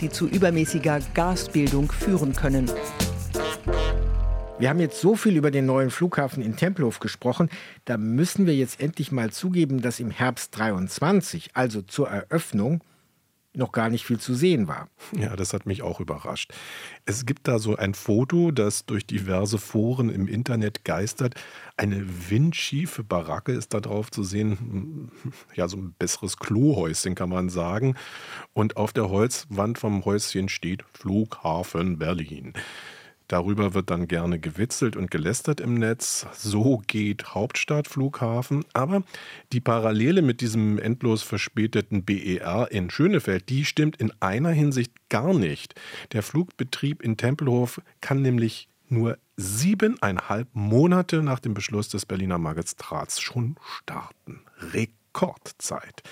die 0.01 0.11
zu 0.11 0.27
übermäßiger 0.27 1.01
Gasbildung 1.15 1.91
führen 1.93 2.35
können. 2.35 2.71
Wir 4.59 4.69
haben 4.69 4.81
jetzt 4.81 5.01
so 5.01 5.17
viel 5.17 5.37
über 5.37 5.51
den 5.51 5.67
neuen 5.67 5.91
Flughafen 5.91 6.43
in 6.43 6.57
Tempelhof 6.57 7.01
gesprochen, 7.01 7.51
da 7.87 7.97
müssen 7.97 8.47
wir 8.47 8.55
jetzt 8.55 8.81
endlich 8.81 9.11
mal 9.11 9.31
zugeben, 9.31 9.83
dass 9.83 9.99
im 9.99 10.11
Herbst 10.11 10.57
23, 10.57 11.51
also 11.55 11.83
zur 11.83 12.09
Eröffnung, 12.09 12.81
noch 13.55 13.73
gar 13.73 13.89
nicht 13.89 14.05
viel 14.05 14.19
zu 14.19 14.35
sehen 14.35 14.69
war. 14.69 14.89
Ja, 15.13 15.37
das 15.37 15.53
hat 15.53 15.67
mich 15.67 15.83
auch 15.83 16.01
überrascht. 16.01 16.53
Es 17.07 17.25
gibt 17.25 17.47
da 17.49 17.59
so 17.59 17.77
ein 17.77 17.95
Foto, 17.95 18.51
das 18.51 18.85
durch 18.87 19.07
diverse 19.07 19.59
Foren 19.59 20.11
im 20.11 20.27
Internet 20.27 20.85
geistert. 20.85 21.35
Eine 21.77 22.05
windschiefe 22.31 23.05
Baracke 23.05 23.53
ist 23.53 23.73
da 23.75 23.81
drauf 23.81 24.11
zu 24.11 24.25
sehen. 24.25 25.11
Ja, 25.55 25.69
so 25.69 25.77
ein 25.77 25.95
besseres 25.99 26.37
Klohäuschen 26.37 27.15
kann 27.15 27.29
man 27.29 27.49
sagen. 27.49 27.95
Und 28.53 28.77
auf 28.77 28.93
der 28.93 29.09
Holzwand 29.09 29.79
vom 29.79 30.05
Häuschen 30.05 30.49
steht 30.49 30.85
Flughafen 30.93 31.99
Berlin. 31.99 32.55
Darüber 33.29 33.75
wird 33.75 33.91
dann 33.91 34.07
gerne 34.07 34.39
gewitzelt 34.39 34.97
und 34.97 35.11
gelästert 35.11 35.61
im 35.61 35.75
Netz. 35.75 36.27
So 36.35 36.83
geht 36.87 37.35
Hauptstadtflughafen. 37.35 38.65
Aber 38.73 39.03
die 39.53 39.61
Parallele 39.61 40.23
mit 40.23 40.41
diesem 40.41 40.79
endlos 40.79 41.23
verspäteten 41.23 42.05
BER 42.05 42.69
in 42.71 42.91
Schönefeld, 42.91 43.49
die 43.49 43.65
stimmt 43.65 43.97
in 43.97 44.13
einer 44.21 44.51
Hinsicht 44.51 44.93
gar 45.09 45.33
nicht. 45.33 45.75
Der 46.13 46.23
Flugbetrieb 46.23 47.03
in 47.03 47.17
Tempelhof 47.17 47.81
kann 48.01 48.23
nämlich 48.23 48.69
nur 48.89 49.19
siebeneinhalb 49.37 50.49
Monate 50.53 51.23
nach 51.23 51.41
dem 51.41 51.55
Beschluss 51.55 51.89
des 51.89 52.07
Berliner 52.07 52.39
Magistrats 52.39 53.21
schon 53.21 53.57
starten. 53.79 54.41
Rekord. 54.73 55.04
Rekordzeit. 55.15 56.03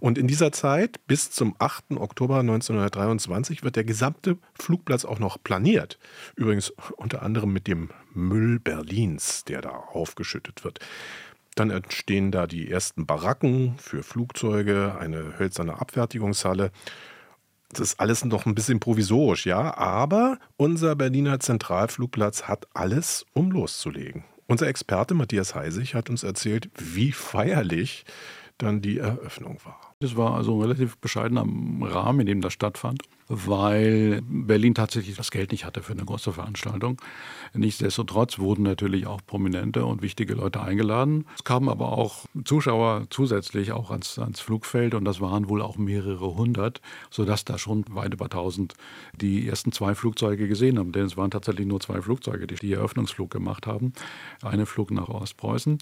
Und 0.00 0.18
in 0.18 0.26
dieser 0.26 0.52
Zeit, 0.52 1.00
bis 1.06 1.30
zum 1.30 1.54
8. 1.58 1.92
Oktober 1.96 2.40
1923, 2.40 3.62
wird 3.62 3.76
der 3.76 3.84
gesamte 3.84 4.38
Flugplatz 4.58 5.04
auch 5.04 5.18
noch 5.18 5.42
planiert. 5.42 5.98
Übrigens 6.34 6.72
unter 6.96 7.22
anderem 7.22 7.52
mit 7.52 7.66
dem 7.66 7.90
Müll 8.14 8.58
Berlins, 8.58 9.44
der 9.44 9.60
da 9.60 9.70
aufgeschüttet 9.70 10.64
wird. 10.64 10.80
Dann 11.54 11.70
entstehen 11.70 12.32
da 12.32 12.46
die 12.46 12.70
ersten 12.70 13.06
Baracken 13.06 13.76
für 13.78 14.02
Flugzeuge, 14.02 14.96
eine 14.98 15.38
hölzerne 15.38 15.80
Abfertigungshalle. 15.80 16.70
Das 17.70 17.80
ist 17.80 18.00
alles 18.00 18.24
noch 18.24 18.46
ein 18.46 18.54
bisschen 18.54 18.78
provisorisch, 18.78 19.46
ja, 19.46 19.76
aber 19.76 20.38
unser 20.56 20.94
Berliner 20.96 21.40
Zentralflugplatz 21.40 22.44
hat 22.44 22.68
alles, 22.74 23.26
um 23.32 23.50
loszulegen. 23.50 24.24
Unser 24.48 24.68
Experte 24.68 25.14
Matthias 25.14 25.56
Heisig 25.56 25.94
hat 25.94 26.08
uns 26.08 26.22
erzählt, 26.22 26.70
wie 26.76 27.10
feierlich 27.10 28.04
dann 28.58 28.80
die 28.80 28.98
Eröffnung 28.98 29.58
war. 29.64 29.94
Das 30.00 30.16
war 30.16 30.34
also 30.34 30.56
ein 30.56 30.62
relativ 30.62 30.98
bescheidener 30.98 31.44
Rahmen, 31.82 32.20
in 32.20 32.26
dem 32.26 32.40
das 32.40 32.52
stattfand, 32.52 33.02
weil 33.28 34.20
Berlin 34.22 34.74
tatsächlich 34.74 35.16
das 35.16 35.30
Geld 35.30 35.52
nicht 35.52 35.64
hatte 35.64 35.82
für 35.82 35.92
eine 35.92 36.04
große 36.04 36.32
Veranstaltung. 36.32 37.00
Nichtsdestotrotz 37.54 38.38
wurden 38.38 38.62
natürlich 38.62 39.06
auch 39.06 39.20
prominente 39.26 39.84
und 39.84 40.02
wichtige 40.02 40.34
Leute 40.34 40.60
eingeladen. 40.60 41.26
Es 41.34 41.44
kamen 41.44 41.68
aber 41.68 41.92
auch 41.92 42.26
Zuschauer 42.44 43.06
zusätzlich 43.10 43.72
auch 43.72 43.90
ans, 43.90 44.18
ans 44.18 44.40
Flugfeld 44.40 44.94
und 44.94 45.04
das 45.04 45.20
waren 45.20 45.48
wohl 45.48 45.62
auch 45.62 45.76
mehrere 45.76 46.34
hundert, 46.34 46.80
sodass 47.10 47.44
da 47.44 47.58
schon 47.58 47.84
weit 47.90 48.14
über 48.14 48.28
tausend 48.28 48.74
die 49.14 49.46
ersten 49.48 49.72
zwei 49.72 49.94
Flugzeuge 49.94 50.48
gesehen 50.48 50.78
haben. 50.78 50.92
Denn 50.92 51.06
es 51.06 51.16
waren 51.16 51.30
tatsächlich 51.30 51.66
nur 51.66 51.80
zwei 51.80 52.00
Flugzeuge, 52.00 52.46
die 52.46 52.56
die 52.56 52.72
Eröffnungsflug 52.72 53.30
gemacht 53.30 53.66
haben. 53.66 53.92
Eine 54.42 54.66
Flug 54.66 54.90
nach 54.90 55.08
Ostpreußen. 55.08 55.78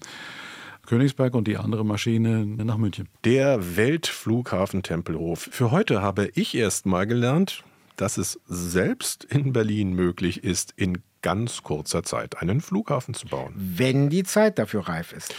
Königsberg 0.85 1.33
und 1.35 1.47
die 1.47 1.57
andere 1.57 1.85
Maschine 1.85 2.45
nach 2.45 2.77
München. 2.77 3.07
Der 3.23 3.75
Weltflughafen 3.75 4.83
Tempelhof. 4.83 5.49
Für 5.51 5.71
heute 5.71 6.01
habe 6.01 6.29
ich 6.35 6.55
erst 6.55 6.85
mal 6.85 7.05
gelernt, 7.05 7.63
dass 7.95 8.17
es 8.17 8.39
selbst 8.47 9.23
in 9.23 9.53
Berlin 9.53 9.93
möglich 9.93 10.43
ist, 10.43 10.73
in 10.75 10.99
ganz 11.21 11.63
kurzer 11.63 12.03
Zeit 12.03 12.37
einen 12.41 12.61
Flughafen 12.61 13.13
zu 13.13 13.27
bauen. 13.27 13.53
Wenn 13.55 14.09
die 14.09 14.23
Zeit 14.23 14.59
dafür 14.59 14.87
reif 14.87 15.11
ist. 15.11 15.33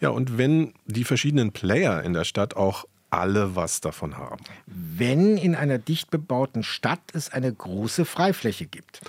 Ja, 0.00 0.10
und 0.10 0.38
wenn 0.38 0.72
die 0.86 1.04
verschiedenen 1.04 1.52
Player 1.52 2.02
in 2.02 2.12
der 2.12 2.24
Stadt 2.24 2.54
auch 2.54 2.86
alle 3.10 3.54
was 3.56 3.80
davon 3.80 4.16
haben. 4.16 4.42
Wenn 4.66 5.36
in 5.36 5.54
einer 5.54 5.78
dicht 5.78 6.10
bebauten 6.10 6.62
Stadt 6.62 7.02
es 7.12 7.30
eine 7.30 7.52
große 7.52 8.04
Freifläche 8.04 8.66
gibt. 8.66 9.00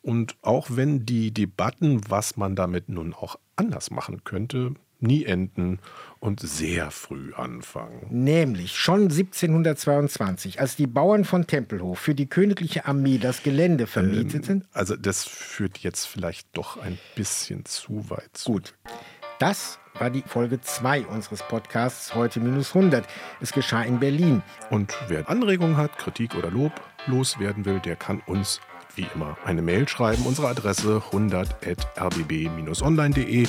Und 0.00 0.36
auch 0.42 0.68
wenn 0.70 1.04
die 1.04 1.32
Debatten, 1.32 2.00
was 2.08 2.36
man 2.36 2.56
damit 2.56 2.88
nun 2.88 3.12
auch 3.12 3.36
anders 3.56 3.90
machen 3.90 4.24
könnte, 4.24 4.74
nie 5.02 5.24
enden 5.24 5.78
und 6.20 6.40
sehr 6.40 6.90
früh 6.90 7.34
anfangen. 7.34 8.06
Nämlich 8.10 8.76
schon 8.76 9.02
1722, 9.02 10.60
als 10.60 10.76
die 10.76 10.86
Bauern 10.86 11.24
von 11.24 11.46
Tempelhof 11.46 11.98
für 11.98 12.14
die 12.14 12.28
königliche 12.28 12.86
Armee 12.86 13.18
das 13.18 13.42
Gelände 13.42 13.86
vermieteten. 13.86 14.62
Ähm, 14.62 14.68
also 14.72 14.96
das 14.96 15.24
führt 15.24 15.78
jetzt 15.78 16.06
vielleicht 16.06 16.56
doch 16.56 16.76
ein 16.76 16.98
bisschen 17.16 17.64
zu 17.64 18.08
weit. 18.08 18.30
Zu. 18.34 18.52
Gut. 18.52 18.74
Das 19.38 19.78
war 19.98 20.10
die 20.10 20.22
Folge 20.22 20.60
2 20.60 21.06
unseres 21.06 21.42
Podcasts 21.42 22.14
heute 22.14 22.38
minus 22.38 22.76
100. 22.76 23.04
Es 23.40 23.52
geschah 23.52 23.82
in 23.82 23.98
Berlin. 23.98 24.42
Und 24.70 24.94
wer 25.08 25.28
Anregungen 25.28 25.76
hat, 25.76 25.98
Kritik 25.98 26.36
oder 26.36 26.50
Lob 26.50 26.72
loswerden 27.08 27.64
will, 27.64 27.80
der 27.80 27.96
kann 27.96 28.22
uns 28.26 28.60
wie 28.94 29.06
immer 29.14 29.38
eine 29.44 29.62
Mail 29.62 29.88
schreiben. 29.88 30.26
Unsere 30.26 30.48
Adresse 30.48 31.02
100.rbb-online.de 31.10 33.48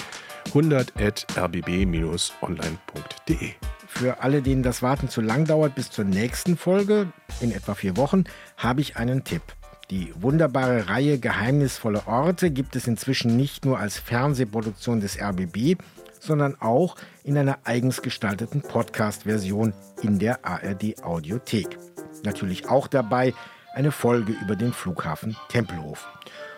100.rbb-online.de. 0.53 3.51
Für 3.87 4.23
alle, 4.23 4.41
denen 4.41 4.63
das 4.63 4.81
Warten 4.81 5.07
zu 5.07 5.21
lang 5.21 5.45
dauert 5.45 5.75
bis 5.75 5.91
zur 5.91 6.05
nächsten 6.05 6.57
Folge, 6.57 7.13
in 7.41 7.51
etwa 7.51 7.75
vier 7.75 7.95
Wochen, 7.95 8.23
habe 8.57 8.81
ich 8.81 8.97
einen 8.97 9.23
Tipp. 9.23 9.43
Die 9.91 10.11
wunderbare 10.19 10.89
Reihe 10.89 11.19
Geheimnisvolle 11.19 12.07
Orte 12.07 12.49
gibt 12.49 12.75
es 12.75 12.87
inzwischen 12.87 13.37
nicht 13.37 13.65
nur 13.65 13.77
als 13.79 13.99
Fernsehproduktion 13.99 14.99
des 14.99 15.21
RBB, 15.21 15.79
sondern 16.19 16.59
auch 16.59 16.95
in 17.23 17.37
einer 17.37 17.59
eigens 17.65 18.01
gestalteten 18.01 18.61
Podcast-Version 18.61 19.73
in 20.01 20.17
der 20.19 20.43
ARD 20.43 21.03
Audiothek. 21.03 21.77
Natürlich 22.23 22.69
auch 22.69 22.87
dabei 22.87 23.33
eine 23.73 23.91
Folge 23.91 24.33
über 24.41 24.55
den 24.55 24.71
Flughafen 24.71 25.35
Tempelhof. 25.49 26.07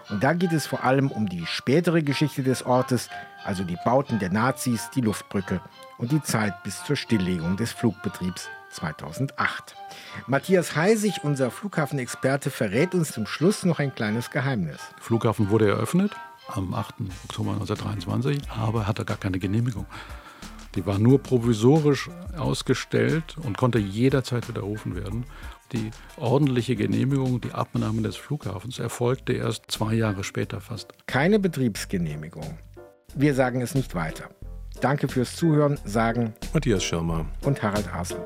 Und 0.10 0.24
da 0.24 0.34
geht 0.34 0.52
es 0.52 0.68
vor 0.68 0.84
allem 0.84 1.10
um 1.10 1.28
die 1.28 1.46
spätere 1.46 2.04
Geschichte 2.04 2.44
des 2.44 2.66
Ortes, 2.66 3.10
also 3.44 3.64
die 3.64 3.78
Bauten 3.84 4.20
der 4.20 4.30
Nazis, 4.30 4.90
die 4.94 5.02
Luftbrücke 5.02 5.62
und 5.98 6.12
die 6.12 6.22
Zeit 6.22 6.64
bis 6.64 6.84
zur 6.84 6.96
Stilllegung 6.96 7.58
des 7.58 7.72
Flugbetriebs 7.72 8.50
2008. 8.72 9.76
Matthias 10.28 10.76
Heisig, 10.76 11.24
unser 11.24 11.50
Flughafenexperte, 11.50 12.52
verrät 12.52 12.94
uns 12.94 13.12
zum 13.12 13.26
Schluss 13.26 13.64
noch 13.64 13.80
ein 13.80 13.96
kleines 13.96 14.30
Geheimnis. 14.30 14.80
Der 14.98 15.04
Flughafen 15.04 15.50
wurde 15.50 15.70
eröffnet 15.70 16.12
am 16.48 16.74
8. 16.74 16.96
Oktober 17.28 17.52
1923, 17.54 18.50
aber 18.52 18.88
hatte 18.88 19.06
gar 19.06 19.18
keine 19.18 19.40
Genehmigung. 19.40 19.88
Die 20.76 20.86
war 20.86 21.00
nur 21.00 21.24
provisorisch 21.24 22.10
ausgestellt 22.38 23.38
und 23.42 23.58
konnte 23.58 23.80
jederzeit 23.80 24.48
widerrufen 24.50 24.96
werden. 24.96 25.26
Die 25.72 25.92
ordentliche 26.18 26.76
Genehmigung, 26.76 27.42
die 27.42 27.52
Abnahme 27.52 28.02
des 28.04 28.16
Flughafens 28.16 28.80
erfolgte 28.80 29.34
erst 29.34 29.64
zwei 29.70 29.94
Jahre 29.96 30.24
später 30.24 30.62
fast. 30.62 30.94
Keine 31.08 31.40
Betriebsgenehmigung. 31.40 32.58
Wir 33.16 33.34
sagen 33.34 33.62
es 33.62 33.74
nicht 33.74 33.96
weiter. 33.96 34.30
Danke 34.82 35.08
fürs 35.08 35.36
Zuhören, 35.36 35.80
sagen 35.86 36.34
Matthias 36.54 36.84
Schirmer 36.84 37.26
und 37.42 37.64
Harald 37.64 37.92
Hasel. 37.92 38.20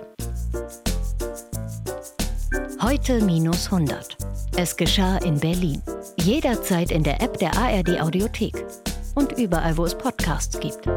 Heute 2.82 3.24
minus 3.24 3.66
100. 3.66 4.18
Es 4.58 4.76
geschah 4.76 5.18
in 5.18 5.40
Berlin. 5.40 5.82
Jederzeit 6.18 6.92
in 6.92 7.04
der 7.04 7.22
App 7.22 7.38
der 7.38 7.56
ARD 7.56 8.02
Audiothek 8.02 8.66
und 9.16 9.34
überall, 9.34 9.78
wo 9.78 9.86
es 9.86 9.98
Podcasts 9.98 10.60
gibt. 10.60 10.88